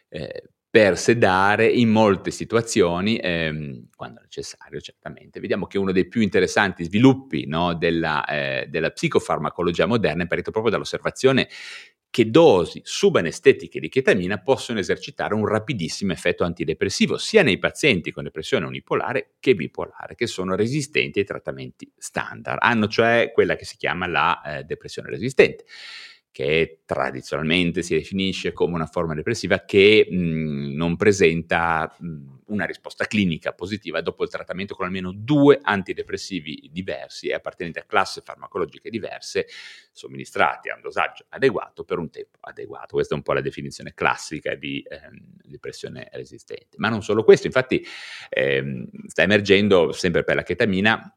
[0.09, 5.41] eh, per sedare in molte situazioni, ehm, quando necessario certamente.
[5.41, 10.49] Vediamo che uno dei più interessanti sviluppi no, della, eh, della, psicofarmacologia moderna è partito
[10.49, 11.49] proprio dall'osservazione
[12.09, 18.23] che dosi subanestetiche di chetamina possono esercitare un rapidissimo effetto antidepressivo sia nei pazienti con
[18.23, 22.59] depressione unipolare che bipolare, che sono resistenti ai trattamenti standard.
[22.61, 25.65] Hanno cioè quella che si chiama la eh, depressione resistente
[26.31, 33.05] che tradizionalmente si definisce come una forma depressiva che mh, non presenta mh, una risposta
[33.05, 38.89] clinica positiva dopo il trattamento con almeno due antidepressivi diversi e appartenenti a classi farmacologiche
[38.89, 39.47] diverse,
[39.91, 42.95] somministrati a un dosaggio adeguato per un tempo adeguato.
[42.95, 46.77] Questa è un po' la definizione classica di ehm, depressione resistente.
[46.77, 47.85] Ma non solo questo, infatti
[48.29, 51.15] ehm, sta emergendo sempre per la chetamina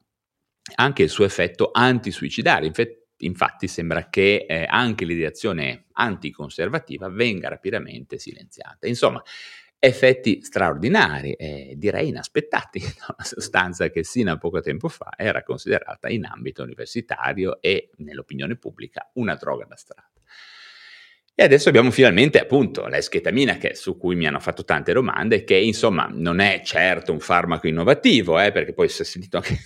[0.77, 2.66] anche il suo effetto antisuicidario.
[2.66, 8.87] Infatti, Infatti sembra che eh, anche l'ideazione anticonservativa venga rapidamente silenziata.
[8.87, 9.22] Insomma,
[9.79, 15.42] effetti straordinari, eh, direi inaspettati, da una sostanza che sino a poco tempo fa era
[15.42, 20.13] considerata in ambito universitario e nell'opinione pubblica una droga da strada.
[21.38, 25.56] E adesso abbiamo finalmente appunto l'eschetamina che, su cui mi hanno fatto tante domande, che
[25.56, 29.56] insomma non è certo un farmaco innovativo, eh, perché poi si è sentito anche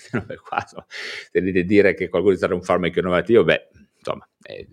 [0.42, 0.64] qua,
[1.30, 4.66] se dite dire che qualcuno è stato un farmaco innovativo, beh, insomma, eh,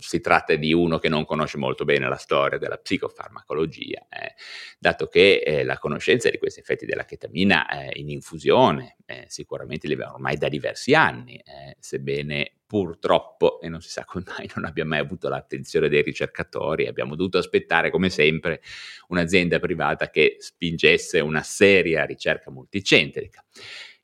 [0.00, 4.34] si tratta di uno che non conosce molto bene la storia della psicofarmacologia, eh,
[4.78, 9.86] dato che eh, la conoscenza di questi effetti della chetamina eh, in infusione eh, sicuramente
[9.86, 14.50] li abbiamo ormai da diversi anni, eh, sebbene purtroppo, e non si sa come mai,
[14.56, 18.60] non abbia mai avuto l'attenzione dei ricercatori, abbiamo dovuto aspettare come sempre
[19.08, 23.44] un'azienda privata che spingesse una seria ricerca multicentrica.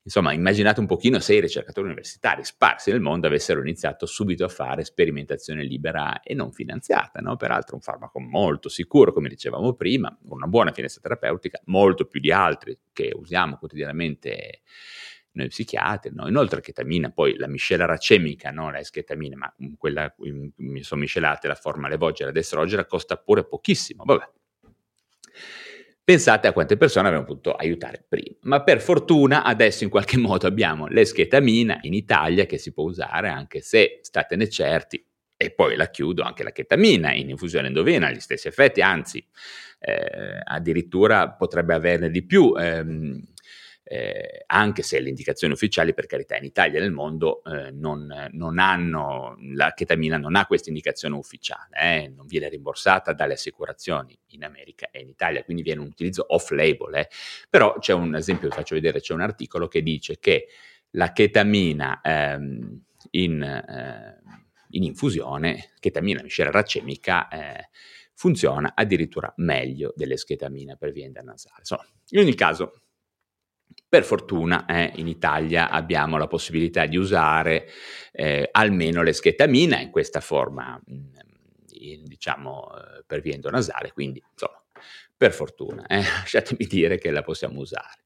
[0.04, 4.48] Insomma, immaginate un pochino se i ricercatori universitari sparsi nel mondo avessero iniziato subito a
[4.48, 7.36] fare sperimentazione libera e non finanziata, no?
[7.36, 12.32] peraltro un farmaco molto sicuro, come dicevamo prima, una buona finestra terapeutica, molto più di
[12.32, 14.62] altri che usiamo quotidianamente
[15.34, 16.26] noi psichiatri, no?
[16.26, 20.12] inoltre chetamina, poi la miscela racemica, non la esketamina, ma quella
[20.56, 24.28] mi sono miscelate la forma levogera ed estrogena, costa pure pochissimo, vabbè.
[26.12, 28.36] Pensate a quante persone avremmo potuto aiutare prima.
[28.42, 33.30] Ma per fortuna adesso in qualche modo abbiamo l'eschetamina in Italia che si può usare
[33.30, 35.02] anche se statene certi.
[35.38, 39.26] E poi la chiudo anche la chetamina in infusione endovena, gli stessi effetti, anzi
[39.80, 42.54] eh, addirittura potrebbe averne di più.
[42.58, 43.31] Ehm,
[43.84, 48.28] eh, anche se le indicazioni ufficiali, per carità, in Italia e nel mondo eh, non,
[48.32, 54.16] non, hanno, la chetamina non ha questa indicazione ufficiale, eh, non viene rimborsata dalle assicurazioni
[54.28, 56.94] in America e in Italia, quindi viene un utilizzo off-label.
[56.94, 57.08] Eh.
[57.50, 60.48] Però c'è un esempio, vi faccio vedere, c'è un articolo che dice che
[60.90, 64.22] la chetamina ehm, in, eh,
[64.70, 67.68] in, infusione, chetamina miscela racemica, eh,
[68.14, 71.56] funziona addirittura meglio dell'esketamina per via nasale.
[71.58, 72.81] Insomma, in ogni caso,
[73.92, 77.68] per fortuna eh, in Italia abbiamo la possibilità di usare
[78.10, 81.04] eh, almeno l'eschetamina in questa forma, mm,
[81.72, 84.62] in, diciamo, eh, per via endonasale, quindi insomma,
[85.14, 88.04] per fortuna, eh, lasciatemi dire che la possiamo usare.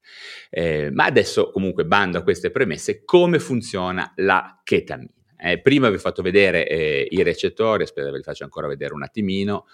[0.51, 5.13] Eh, ma adesso comunque bando a queste premesse, come funziona la chetamina?
[5.39, 6.63] Eh, prima vi ho fatto vedere
[7.09, 9.67] i recettori, spero ve li faccio ancora vedere un attimino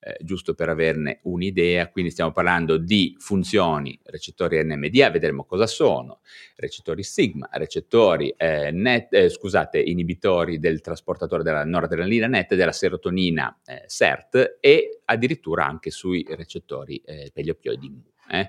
[0.00, 6.20] eh, giusto per averne un'idea, quindi stiamo parlando di funzioni recettori NMDA, vedremo cosa sono,
[6.56, 13.60] recettori sigma, recettori eh, net, eh, scusate, inibitori del trasportatore della noradrenalina net, della serotonina
[13.64, 18.02] eh, SERT e addirittura anche sui recettori eh, per gli oppioidi MU.
[18.30, 18.48] Eh.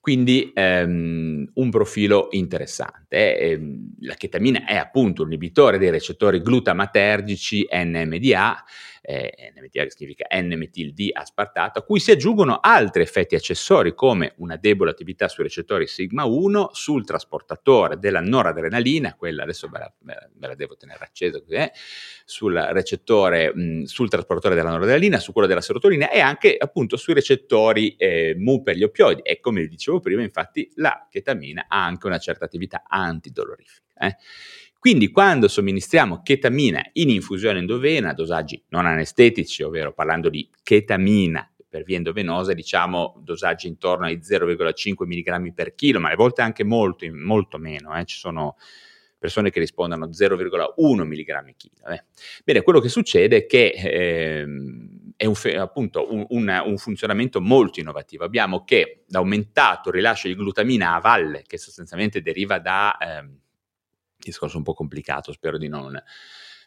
[0.00, 3.38] Quindi ehm, un profilo interessante.
[3.38, 8.64] Ehm, la chetamina è appunto un inibitore dei recettori glutamatergici NMDA
[9.00, 15.28] eh, che significa N-metil-D-aspartato, a cui si aggiungono altri effetti accessori come una debole attività
[15.28, 20.76] sui recettori sigma 1, sul trasportatore della noradrenalina, quella adesso ve la, ve la devo
[20.76, 21.72] tenere accesa eh,
[22.24, 27.14] sul recettore, mh, sul trasportatore della noradrenalina, su quello della serotonina e anche appunto sui
[27.14, 29.22] recettori eh, MU per gli oppioidi.
[29.22, 33.88] E come vi dicevo prima, infatti, la chetamina ha anche una certa attività antidolorifica.
[34.00, 34.16] Eh.
[34.80, 41.46] Quindi quando somministriamo chetamina in infusione endovena a dosaggi non anestetici, ovvero parlando di chetamina
[41.68, 46.64] per via endovenosa, diciamo dosaggi intorno ai 0,5 mg per chilo, ma alle volte anche
[46.64, 47.94] molto, molto meno.
[47.94, 48.06] Eh.
[48.06, 48.56] Ci sono
[49.18, 51.86] persone che rispondono 0,1 mg chilo.
[51.86, 52.04] Eh.
[52.42, 54.46] Bene, quello che succede è che eh,
[55.14, 58.24] è un, appunto un, un, un, funzionamento molto innovativo.
[58.24, 62.96] Abbiamo che l'aumentato rilascio di glutamina a valle, che sostanzialmente deriva da...
[62.96, 63.48] Eh,
[64.28, 66.00] discorso un po' complicato, spero di non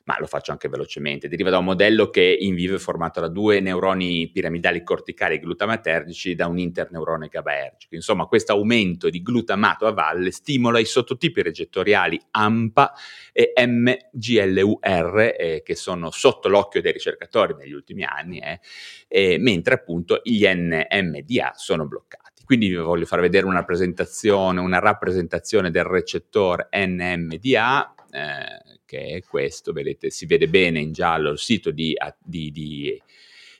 [0.05, 1.27] ma lo faccio anche velocemente.
[1.27, 6.35] Deriva da un modello che in vivo è formato da due neuroni piramidali corticali glutamatergici
[6.35, 7.95] da un interneurone GABAergico.
[7.95, 12.93] Insomma, questo aumento di glutamato a valle stimola i sottotipi recettoriali AMPA
[13.31, 18.59] e MGLUR, eh, che sono sotto l'occhio dei ricercatori negli ultimi anni, eh,
[19.07, 22.32] eh, mentre appunto gli NMDA sono bloccati.
[22.45, 29.23] Quindi vi voglio far vedere una presentazione, una rappresentazione del recettore NMDA eh, che è
[29.23, 33.01] questo, vedete, si vede bene in giallo il sito di, di, di,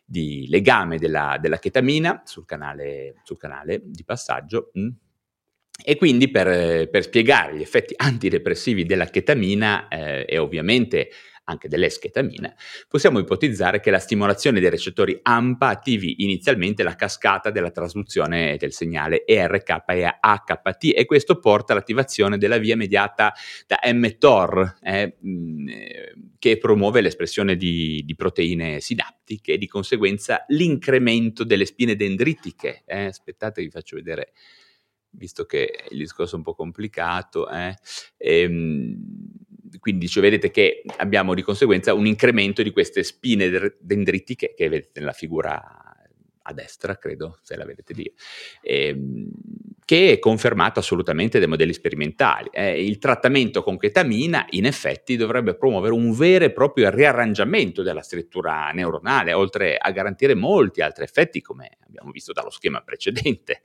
[0.06, 4.72] di legame della, della, chetamina sul canale, sul canale di passaggio.
[4.78, 4.90] Mm.
[5.84, 11.10] E quindi per, per, spiegare gli effetti antidepressivi della chetamina eh, e ovviamente
[11.46, 12.54] anche dell'esketamina,
[12.88, 18.72] possiamo ipotizzare che la stimolazione dei recettori AMPA attivi inizialmente la cascata della trasduzione del
[18.72, 23.34] segnale ERK e AHT e questo porta all'attivazione della via mediata
[23.68, 25.68] da mTOR eh, mm,
[26.40, 32.84] che promuove l'espressione di, di, proteine sinaptiche e di conseguenza l'incremento delle spine dendritiche.
[32.86, 34.34] Eh, aspettate, vi faccio vedere
[35.16, 37.50] visto che il discorso è un po' complicato.
[37.50, 37.76] Eh,
[38.18, 38.96] ehm,
[39.80, 45.00] quindi cioè, vedete che abbiamo di conseguenza un incremento di queste spine dendritiche che vedete
[45.00, 45.84] nella figura
[46.44, 48.14] a destra, credo, se la vedete lì,
[48.62, 49.30] ehm,
[49.86, 52.50] che è confermato assolutamente dai modelli sperimentali.
[52.52, 58.02] Eh, il trattamento con chetamina, in effetti, dovrebbe promuovere un vero e proprio riarrangiamento della
[58.02, 63.62] struttura neuronale, oltre a garantire molti altri effetti, come abbiamo visto dallo schema precedente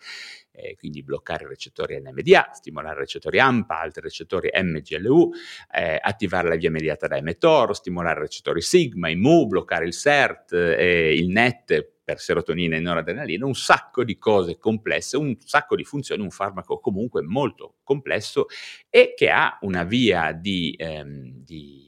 [0.58, 5.30] eh, quindi bloccare i recettori NMDA, stimolare i recettori AMPA, altri recettori MGLU,
[5.72, 10.52] eh, attivare la via mediata da mTOR, stimolare i recettori sigma, IMU, bloccare il SERT,
[10.52, 15.84] eh, il NET per serotonina e noradrenalina, un sacco di cose complesse, un sacco di
[15.84, 18.46] funzioni, un farmaco comunque molto complesso
[18.88, 21.87] e che ha una via di, ehm, di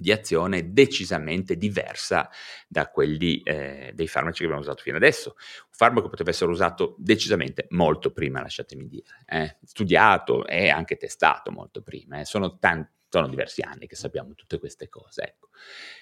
[0.00, 2.30] di azione decisamente diversa
[2.66, 5.34] da quelli eh, dei farmaci che abbiamo usato fino adesso.
[5.36, 11.50] Un farmaco poteva essere usato decisamente molto prima, lasciatemi dire, eh, studiato e anche testato
[11.50, 12.24] molto prima, eh.
[12.24, 15.22] sono, tanti, sono diversi anni che sappiamo tutte queste cose.
[15.22, 15.48] Ecco.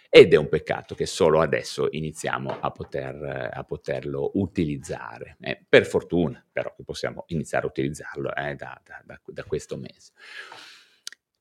[0.09, 5.37] Ed è un peccato che solo adesso iniziamo a, poter, a poterlo utilizzare.
[5.41, 9.77] Eh, per fortuna, però, che possiamo iniziare a utilizzarlo eh, da, da, da, da questo
[9.77, 10.13] mese.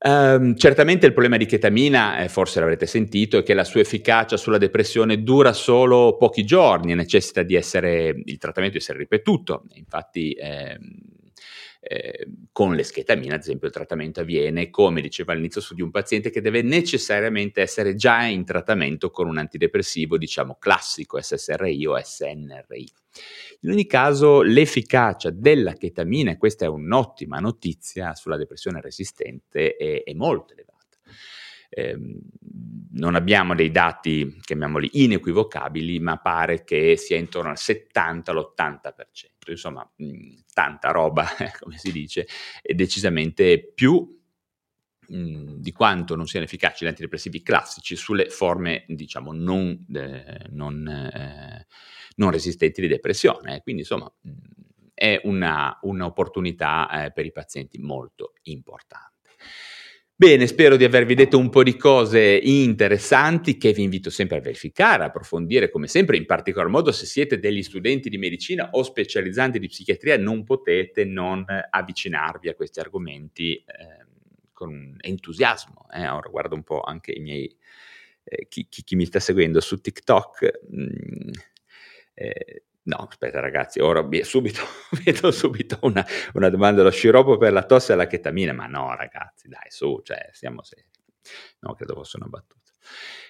[0.00, 4.36] Um, certamente il problema di chetamina, eh, forse l'avrete sentito, è che la sua efficacia
[4.36, 9.64] sulla depressione dura solo pochi giorni e necessita di essere, il trattamento di essere ripetuto.
[9.72, 10.78] Infatti eh,
[11.80, 16.30] eh, con l'eschetamina, ad esempio, il trattamento avviene, come diceva all'inizio, su di un paziente
[16.30, 22.92] che deve necessariamente essere già in trattamento con un antidepressivo, diciamo, classico SSRI o SNRI.
[23.60, 30.02] In ogni caso, l'efficacia della chetamina, e questa è un'ottima notizia sulla depressione resistente, è,
[30.02, 30.76] è molto elevata.
[31.70, 31.96] Eh,
[32.90, 38.32] non abbiamo dei dati, chiamiamoli inequivocabili, ma pare che sia intorno al 70
[39.48, 39.50] all'80%.
[39.50, 41.26] Insomma, mh, tanta roba,
[41.60, 42.26] come si dice,
[42.62, 44.16] e decisamente più
[45.10, 51.66] di quanto non siano efficaci gli antidepressivi classici sulle forme, diciamo, non, eh, non eh,
[52.18, 53.62] non resistenti di depressione.
[53.62, 54.12] Quindi insomma
[54.92, 59.30] è una, un'opportunità eh, per i pazienti molto importante.
[60.20, 64.40] Bene, spero di avervi detto un po' di cose interessanti che vi invito sempre a
[64.40, 68.82] verificare, a approfondire come sempre, in particolar modo se siete degli studenti di medicina o
[68.82, 74.06] specializzanti di psichiatria non potete non avvicinarvi a questi argomenti eh,
[74.52, 75.86] con entusiasmo.
[75.88, 76.08] Eh.
[76.08, 77.56] Ora guardo un po' anche i miei,
[78.24, 80.62] eh, chi, chi, chi, mi sta seguendo su TikTok.
[80.68, 81.30] Mh, mm,
[82.14, 84.62] eh, no, aspetta ragazzi, ora subito,
[85.04, 88.94] vedo subito una, una, domanda, lo sciroppo per la tosse e la chetamina, ma no
[88.96, 90.86] ragazzi, dai su, cioè, siamo seri.
[91.60, 92.56] No, credo fosse una battuta.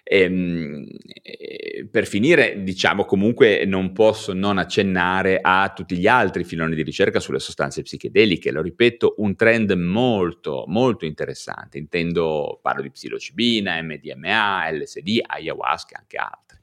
[0.04, 0.86] Ehm,
[1.22, 6.82] eh, per finire, diciamo comunque non posso non accennare a tutti gli altri filoni di
[6.82, 8.52] ricerca sulle sostanze psichedeliche.
[8.52, 11.78] Lo ripeto, un trend molto, molto interessante.
[11.78, 16.58] Intendo, parlo di psilocibina, MDMA, LSD, ayahuasca e anche altri.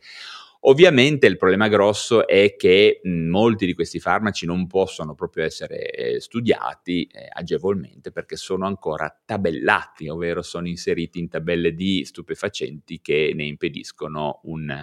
[0.67, 6.19] Ovviamente il problema grosso è che molti di questi farmaci non possono proprio essere eh,
[6.19, 13.31] studiati eh, agevolmente perché sono ancora tabellati, ovvero sono inseriti in tabelle di stupefacenti che
[13.35, 14.75] ne impediscono un,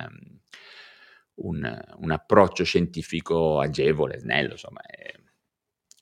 [1.34, 4.82] un, un approccio scientifico agevole, snello, insomma.
[4.82, 5.21] È,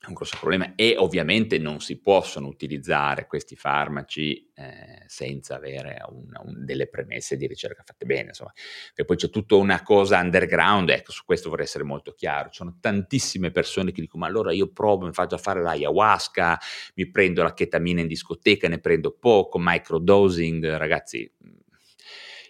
[0.02, 6.02] è un grosso problema e ovviamente non si possono utilizzare questi farmaci eh, senza avere
[6.08, 8.52] una, un, delle premesse di ricerca fatte bene, insomma,
[8.94, 12.56] che poi c'è tutta una cosa underground, ecco, su questo vorrei essere molto chiaro, ci
[12.56, 16.58] sono tantissime persone che dicono ma allora io provo, mi faccio a fare l'ayahuasca,
[16.94, 21.30] mi prendo la chetamina in discoteca, ne prendo poco, microdosing, ragazzi,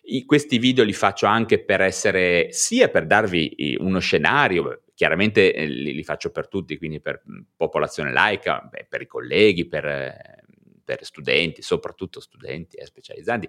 [0.05, 5.67] i, questi video li faccio anche per essere sia per darvi uno scenario, chiaramente eh,
[5.67, 7.23] li, li, faccio per tutti, quindi per
[7.57, 10.45] popolazione laica, beh, per i colleghi, per,
[10.85, 13.49] per studenti, soprattutto studenti e eh, specializzanti.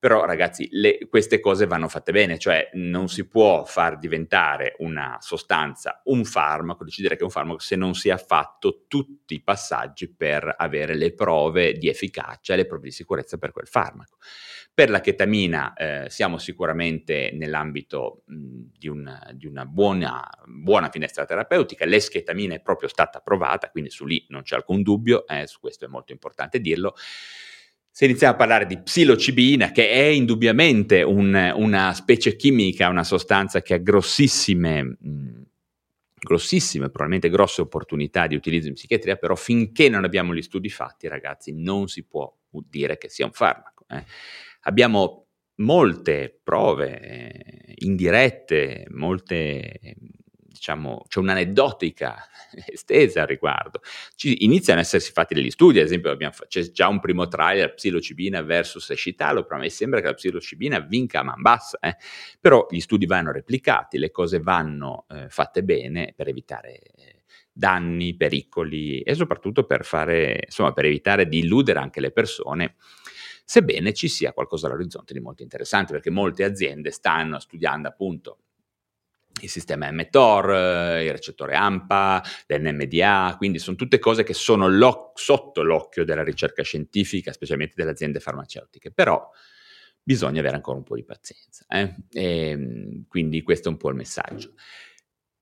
[0.00, 5.18] Però ragazzi, le, queste cose vanno fatte bene, cioè non si può far diventare una
[5.20, 9.42] sostanza un farmaco, decidere che è un farmaco se non si ha fatto tutti i
[9.42, 14.16] passaggi per avere le prove di efficacia le prove di sicurezza per quel farmaco.
[14.72, 21.26] Per la chetamina eh, siamo sicuramente nell'ambito mh, di, una, di una buona, buona, finestra
[21.26, 25.60] terapeutica, l'eschetamina è proprio stata approvata, quindi su lì non c'è alcun dubbio, eh, su
[25.60, 26.94] questo è molto importante dirlo.
[27.90, 33.62] Se iniziamo a parlare di psilocibina, che è indubbiamente un, una specie chimica, una sostanza
[33.62, 34.96] che ha grossissime,
[36.20, 41.08] grossissime, probabilmente grosse opportunità di utilizzo in psichiatria, però finché non abbiamo gli studi fatti,
[41.08, 42.32] ragazzi, non si può
[42.68, 43.84] dire che sia un farmaco.
[43.88, 44.04] Eh.
[44.62, 45.26] Abbiamo
[45.56, 49.96] molte prove eh, indirette, molte
[50.50, 52.16] diciamo, c'è un'aneddotica
[52.66, 53.80] estesa al riguardo.
[54.14, 57.72] Ci iniziano ad essersi fatti degli studi, ad esempio abbiamo, c'è già un primo trial
[57.74, 61.96] psilocibina versus escitalopram e sembra che la psilocibina vinca a man bassa, eh?
[62.40, 67.22] però gli studi vanno replicati, le cose vanno eh, fatte bene per evitare eh,
[67.52, 72.74] danni, pericoli e soprattutto per, fare, insomma, per evitare di illudere anche le persone
[73.44, 78.38] sebbene ci sia qualcosa all'orizzonte di molto interessante, perché molte aziende stanno studiando appunto
[79.44, 85.12] il sistema mTOR, eh, il recettore AMPA, l'NMDA, quindi sono tutte cose che sono lo-
[85.14, 89.28] sotto l'occhio della ricerca scientifica, specialmente delle aziende farmaceutiche, però
[90.02, 91.64] bisogna avere ancora un po' di pazienza.
[91.68, 91.94] Eh?
[92.12, 94.54] E, ehm, quindi questo è un po' il messaggio.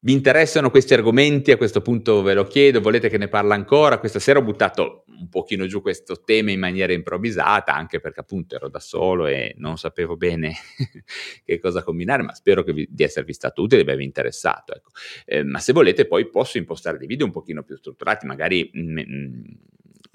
[0.01, 1.51] Vi interessano questi argomenti?
[1.51, 3.99] A questo punto ve lo chiedo, volete che ne parla ancora?
[3.99, 8.55] Questa sera ho buttato un pochino giù questo tema in maniera improvvisata, anche perché appunto
[8.55, 10.55] ero da solo e non sapevo bene
[11.45, 14.73] che cosa combinare, ma spero vi, di esservi stato utile e di interessato.
[14.73, 14.91] Ecco.
[15.27, 18.99] Eh, ma se volete poi posso impostare dei video un pochino più strutturati, magari mm,
[19.01, 19.43] mm,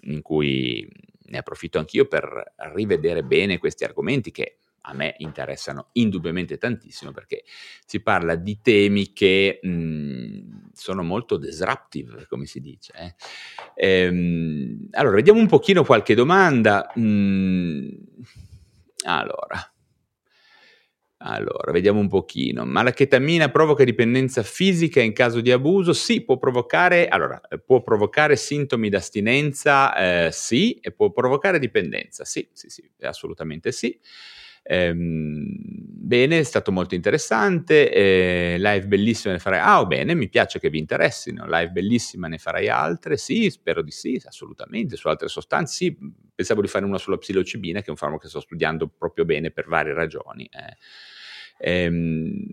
[0.04, 0.88] in cui
[1.26, 7.44] ne approfitto anch'io per rivedere bene questi argomenti che a me interessano indubbiamente tantissimo perché
[7.86, 12.94] si parla di temi che mh, mhmm, sono molto disruptive, come si dice.
[12.96, 13.16] Eh.
[13.76, 16.92] Ehm, allora, vediamo un pochino qualche domanda.
[17.00, 17.90] Mm,
[19.06, 19.74] allora.
[21.26, 22.66] Allora, vediamo un pochino.
[22.66, 25.94] Ma la chetamina provoca dipendenza fisica in caso di abuso?
[25.94, 29.96] Sì, può provocare, allora, può provocare sintomi d'astinenza?
[30.28, 32.26] Eh, sì, e può provocare dipendenza?
[32.26, 33.98] Sì, sì, sì, assolutamente sì.
[34.66, 37.92] Ehm, bene, è stato molto interessante.
[37.92, 39.60] Eh, live bellissima ne farai.
[39.60, 41.46] Ah, oh, bene, mi piace che vi interessino.
[41.48, 43.18] Live bellissima ne farai altre?
[43.18, 44.96] Sì, spero di sì, assolutamente.
[44.96, 45.98] Su altre sostanze, sì.
[46.36, 49.52] Pensavo di fare una sulla psilocibina, che è un farmaco che sto studiando proprio bene
[49.52, 50.46] per varie ragioni.
[50.52, 50.78] Eh.
[51.60, 52.46] Ehm,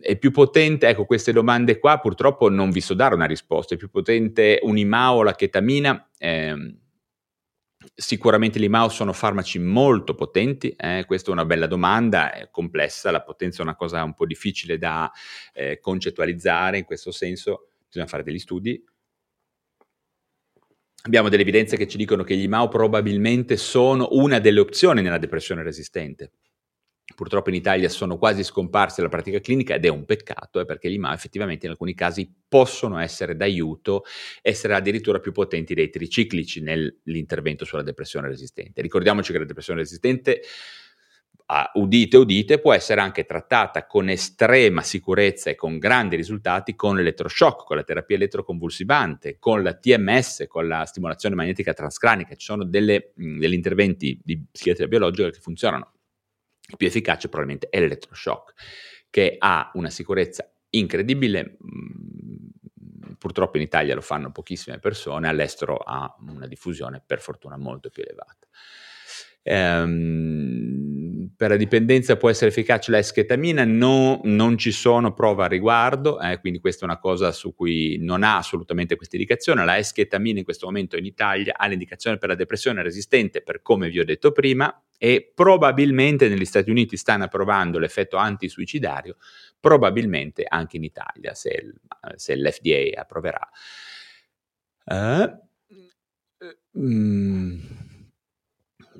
[0.00, 3.76] è più potente, ecco queste domande qua purtroppo non vi so dare una risposta, è
[3.78, 6.08] più potente un IMAO o la chetamina?
[6.16, 6.54] Eh,
[7.94, 11.04] Sicuramente gli mouse sono farmaci molto potenti, eh?
[11.06, 14.76] questa è una bella domanda, è complessa, la potenza è una cosa un po' difficile
[14.76, 15.10] da
[15.54, 18.84] eh, concettualizzare, in questo senso bisogna fare degli studi.
[21.04, 25.16] Abbiamo delle evidenze che ci dicono che gli MAO probabilmente sono una delle opzioni nella
[25.16, 26.32] depressione resistente
[27.20, 30.88] purtroppo in Italia sono quasi scomparse dalla pratica clinica ed è un peccato eh, perché
[30.88, 34.04] gli IMA effettivamente in alcuni casi possono essere d'aiuto,
[34.40, 38.80] essere addirittura più potenti dei triciclici nell'intervento sulla depressione resistente.
[38.80, 40.40] Ricordiamoci che la depressione resistente
[41.46, 46.96] uh, udite udite, può essere anche trattata con estrema sicurezza e con grandi risultati con
[46.96, 52.34] l'elettroshock, con la terapia elettroconvulsivante, con la TMS, con la stimolazione magnetica transcranica.
[52.34, 55.92] Ci sono delle, mh, degli interventi di psichiatria biologica che funzionano
[56.70, 58.52] il più efficace probabilmente è l'elettroshock,
[59.10, 61.56] che ha una sicurezza incredibile.
[61.64, 67.90] Mm, purtroppo in Italia lo fanno pochissime persone, all'estero ha una diffusione per fortuna molto
[67.90, 68.46] più elevata.
[69.42, 70.99] Ehm,
[71.40, 76.20] per la dipendenza può essere efficace la esketamina, no, non ci sono prove a riguardo,
[76.20, 79.64] eh, quindi questa è una cosa su cui non ha assolutamente questa indicazione.
[79.64, 83.88] La esketamina in questo momento in Italia ha l'indicazione per la depressione resistente, per come
[83.88, 89.16] vi ho detto prima, e probabilmente negli Stati Uniti stanno approvando l'effetto antisuicidario,
[89.58, 91.72] probabilmente anche in Italia, se,
[92.16, 93.48] se l'FDA approverà.
[94.84, 95.40] Uh,
[96.78, 97.60] mm,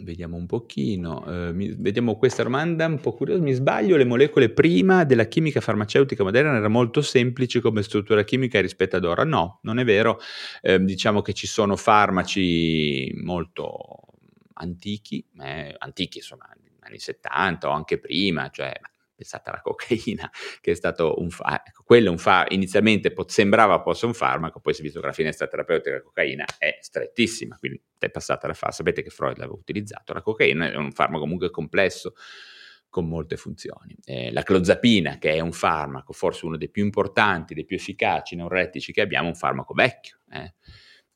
[0.03, 4.51] vediamo un pochino, uh, mi, vediamo questa domanda un po' curiosa, mi sbaglio, le molecole
[4.51, 9.25] prima della chimica farmaceutica moderna erano molto semplici come struttura chimica rispetto ad ora?
[9.25, 10.19] No, non è vero,
[10.63, 14.07] eh, diciamo che ci sono farmaci molto
[14.55, 16.49] antichi, eh, antichi insomma,
[16.81, 18.73] anni 70 o anche prima, cioè
[19.21, 23.29] pensate alla cocaina, che è stato un fa- ecco, quello è un fa- inizialmente po-
[23.29, 26.79] sembrava fosse un farmaco, poi si è visto che la finestra terapeutica della cocaina è
[26.81, 28.77] strettissima, quindi è passata la fase.
[28.77, 32.15] Sapete che Freud l'aveva utilizzato, la cocaina è un farmaco comunque complesso
[32.89, 33.95] con molte funzioni.
[34.05, 38.35] Eh, la clozapina, che è un farmaco, forse uno dei più importanti, dei più efficaci
[38.35, 40.19] neurolettici che abbiamo, un farmaco vecchio.
[40.33, 40.55] Eh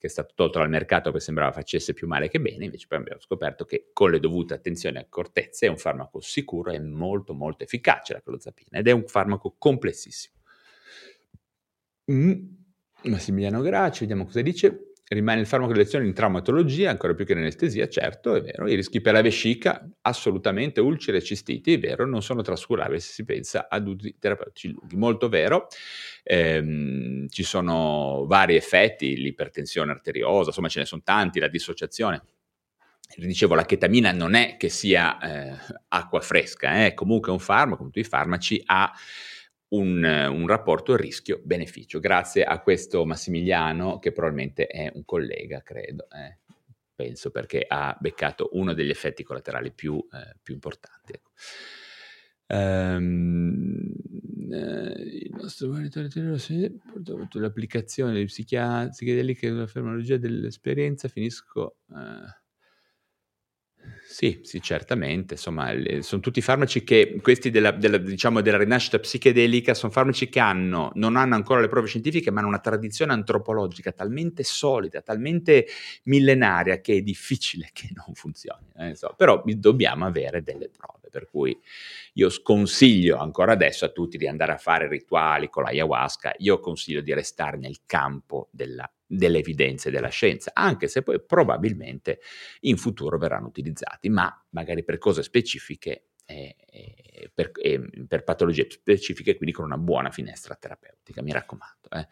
[0.04, 2.98] che è stato tolto dal mercato perché sembrava facesse più male che bene, invece poi
[2.98, 7.32] abbiamo scoperto che con le dovute attenzioni e accortezze è un farmaco sicuro e molto
[7.32, 10.34] molto efficace la clozapina ed è un farmaco complessissimo.
[12.12, 12.44] Mm.
[13.04, 14.92] Massimiliano Graci, vediamo cosa dice.
[15.06, 18.66] Rimane il farmaco di lezione in traumatologia, ancora più che in anestesia, certo, è vero.
[18.66, 23.12] I rischi per la vescica, assolutamente, ulcere e cistiti, è vero, non sono trascurabili se
[23.12, 24.96] si pensa ad usi terapeutici lunghi.
[24.96, 25.66] Molto vero.
[26.22, 32.22] Ehm, ci sono vari effetti, l'ipertensione arteriosa, insomma ce ne sono tanti, la dissociazione.
[33.16, 35.56] Dicevo, la chetamina non è che sia eh,
[35.88, 38.90] acqua fresca, è eh, comunque un farmaco, come tutti i farmaci, ha
[39.74, 46.38] un, un rapporto rischio-beneficio, grazie a questo Massimiliano, che probabilmente è un collega, credo, eh,
[46.94, 51.12] penso, perché ha beccato uno degli effetti collaterali più, eh, più importanti.
[51.12, 51.30] Ecco.
[52.46, 53.90] Um,
[54.54, 56.20] il nostro monitoraggio
[57.40, 61.96] l'applicazione delle psichedeliche la fermologia dell'esperienza finisco uh,
[64.14, 65.34] sì, sì, certamente.
[65.34, 70.28] Insomma, le, sono tutti farmaci che, questi della, della, diciamo, della rinascita psichedelica, sono farmaci
[70.28, 75.00] che hanno, non hanno ancora le prove scientifiche, ma hanno una tradizione antropologica talmente solida,
[75.02, 75.66] talmente
[76.04, 78.68] millenaria, che è difficile che non funzioni.
[78.76, 79.14] Eh, so.
[79.16, 81.58] Però dobbiamo avere delle prove, per cui
[82.12, 87.00] io sconsiglio ancora adesso a tutti di andare a fare rituali con l'ayahuasca, io consiglio
[87.00, 92.20] di restare nel campo della delle evidenze della scienza, anche se poi probabilmente
[92.60, 98.66] in futuro verranno utilizzati, ma magari per cose specifiche e, e per, e per, patologie
[98.70, 101.88] specifiche, quindi con una buona finestra terapeutica, mi raccomando.
[101.90, 102.06] Eh.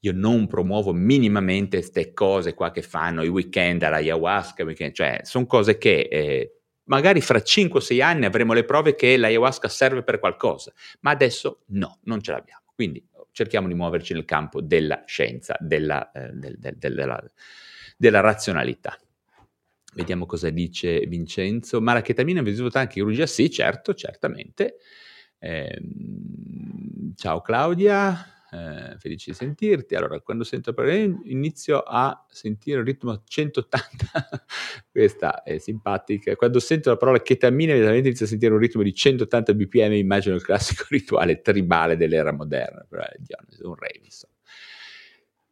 [0.00, 5.46] Io non promuovo minimamente queste cose qua che fanno i weekend all'ayahuasca, weekend, cioè sono
[5.46, 10.72] cose che eh, magari fra 5-6 anni avremo le prove che l'ayahuasca serve per qualcosa,
[11.00, 12.64] ma adesso no, non ce l'abbiamo.
[12.74, 13.06] Quindi
[13.40, 17.32] cerchiamo di muoverci nel campo della scienza, della, eh, del, del, della,
[17.96, 18.98] della razionalità.
[19.94, 21.80] Vediamo cosa dice Vincenzo.
[21.80, 23.26] Ma la chetamina è anche in chirurgia?
[23.26, 24.76] Sì, certo, certamente.
[25.38, 25.80] Eh,
[27.16, 29.94] ciao Claudia eh, felice di sentirti.
[29.94, 34.44] Allora, quando sento parlare inizio a sentire il ritmo 180,
[34.90, 36.34] questa è simpatica.
[36.36, 40.34] Quando sento la parola chetamina, immediatamente inizio a sentire un ritmo di 180 bpm, immagino
[40.34, 43.16] il classico rituale tribale dell'era moderna, però è
[43.62, 44.34] un rave, insomma.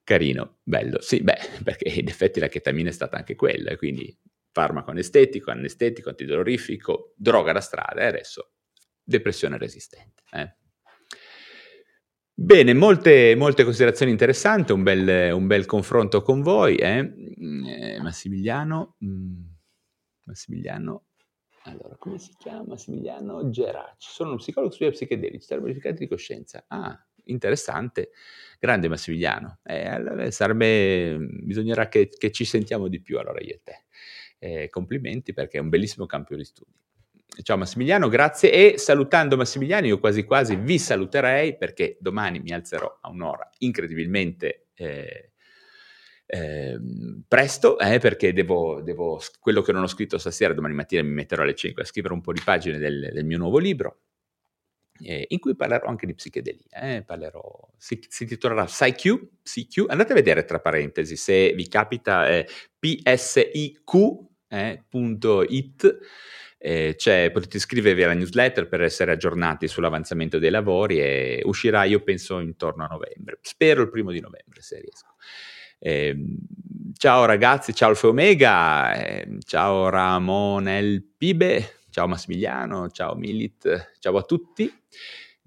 [0.03, 1.01] Carino, bello.
[1.01, 4.16] Sì, beh, perché in effetti la chetamina è stata anche quella, quindi
[4.51, 8.53] farmaco anestetico, anestetico, antidolorifico, droga da strada e adesso
[9.05, 10.22] depressione resistente.
[10.32, 10.57] Eh.
[12.41, 16.76] Bene, molte, molte, considerazioni interessanti, un bel, un bel confronto con voi.
[16.76, 17.12] Eh?
[17.36, 19.43] Eh, Massimiliano, mm,
[20.22, 21.07] Massimiliano,
[21.62, 22.62] allora, come si chiama?
[22.68, 24.09] Massimiliano Geraci.
[24.09, 26.64] Sono uno psicologo sugli psichedelici, stereobonificati di coscienza.
[26.68, 28.11] Ah, interessante.
[28.61, 29.59] Grande Massimiliano.
[29.64, 33.84] Eh, allora, sarebbe, bisognerà che, che, ci sentiamo di più allora io e te.
[34.39, 36.78] Eh, complimenti perché è un bellissimo campo di studi.
[37.43, 38.51] Ciao Massimiliano, grazie.
[38.51, 44.68] E salutando Massimiliano, io quasi quasi vi saluterei perché domani mi alzerò a un'ora incredibilmente
[44.74, 45.33] eh,
[46.26, 46.79] eh,
[47.26, 51.43] presto, eh, perché devo, devo, quello che non ho scritto stasera, domani mattina mi metterò
[51.43, 54.01] alle 5 a scrivere un po' di pagine del, del mio nuovo libro.
[55.01, 57.41] Eh, in cui parlerò anche di psichedelia, eh, parlerò,
[57.76, 62.49] si, si intitolerà PsyQ, PsyQ, andate a vedere tra parentesi se vi capita eh,
[62.79, 63.87] psiq.it
[66.59, 72.41] eh, potete iscrivervi alla newsletter per essere aggiornati sull'avanzamento dei lavori e uscirà io penso
[72.41, 75.15] intorno a novembre, spero il primo di novembre se riesco.
[75.79, 76.17] Eh,
[76.97, 84.23] ciao ragazzi, ciao Alfa Omega, eh, ciao Ramon Pibe, ciao Massimiliano, ciao Milit, ciao a
[84.23, 84.73] tutti.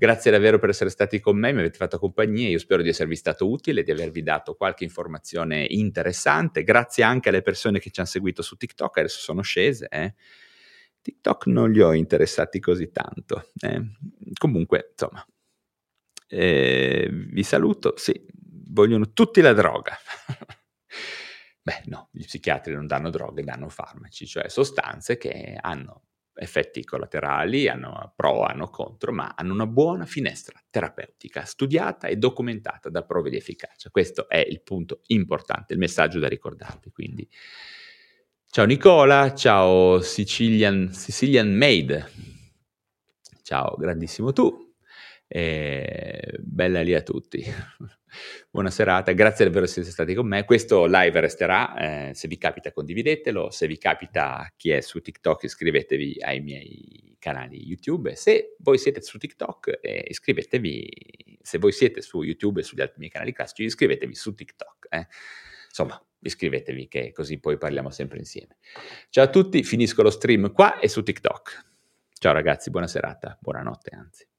[0.01, 3.15] Grazie davvero per essere stati con me, mi avete fatto compagnia, io spero di esservi
[3.15, 6.63] stato utile, di avervi dato qualche informazione interessante.
[6.63, 9.87] Grazie anche alle persone che ci hanno seguito su TikTok, adesso sono scese.
[9.91, 10.15] Eh.
[11.01, 13.49] TikTok non li ho interessati così tanto.
[13.59, 13.81] Eh.
[14.37, 15.25] Comunque, insomma,
[16.27, 17.93] eh, vi saluto.
[17.97, 18.25] Sì,
[18.69, 19.95] vogliono tutti la droga.
[21.63, 27.67] Beh, no, gli psichiatri non danno droghe, danno farmaci, cioè sostanze che hanno effetti collaterali,
[27.67, 33.29] hanno pro, hanno contro, ma hanno una buona finestra terapeutica, studiata e documentata da prove
[33.29, 33.89] di efficacia.
[33.91, 36.91] Questo è il punto importante, il messaggio da ricordarvi.
[36.91, 37.29] Quindi
[38.53, 42.05] Ciao Nicola, ciao Sicilian, Sicilian Maid,
[43.43, 44.75] ciao grandissimo tu.
[45.25, 47.41] E bella lì a tutti.
[48.51, 50.43] Buona serata, grazie davvero di essere stati con me.
[50.43, 55.43] Questo live resterà, eh, se vi capita condividetelo, se vi capita chi è su TikTok
[55.43, 62.01] iscrivetevi ai miei canali YouTube, se voi siete su TikTok eh, iscrivetevi, se voi siete
[62.01, 64.87] su YouTube e sugli altri miei canali classici iscrivetevi su TikTok.
[64.89, 65.07] Eh.
[65.69, 68.57] Insomma, iscrivetevi che così poi parliamo sempre insieme.
[69.09, 71.65] Ciao a tutti, finisco lo stream qua e su TikTok.
[72.13, 74.30] Ciao ragazzi, buona serata, buonanotte anzi.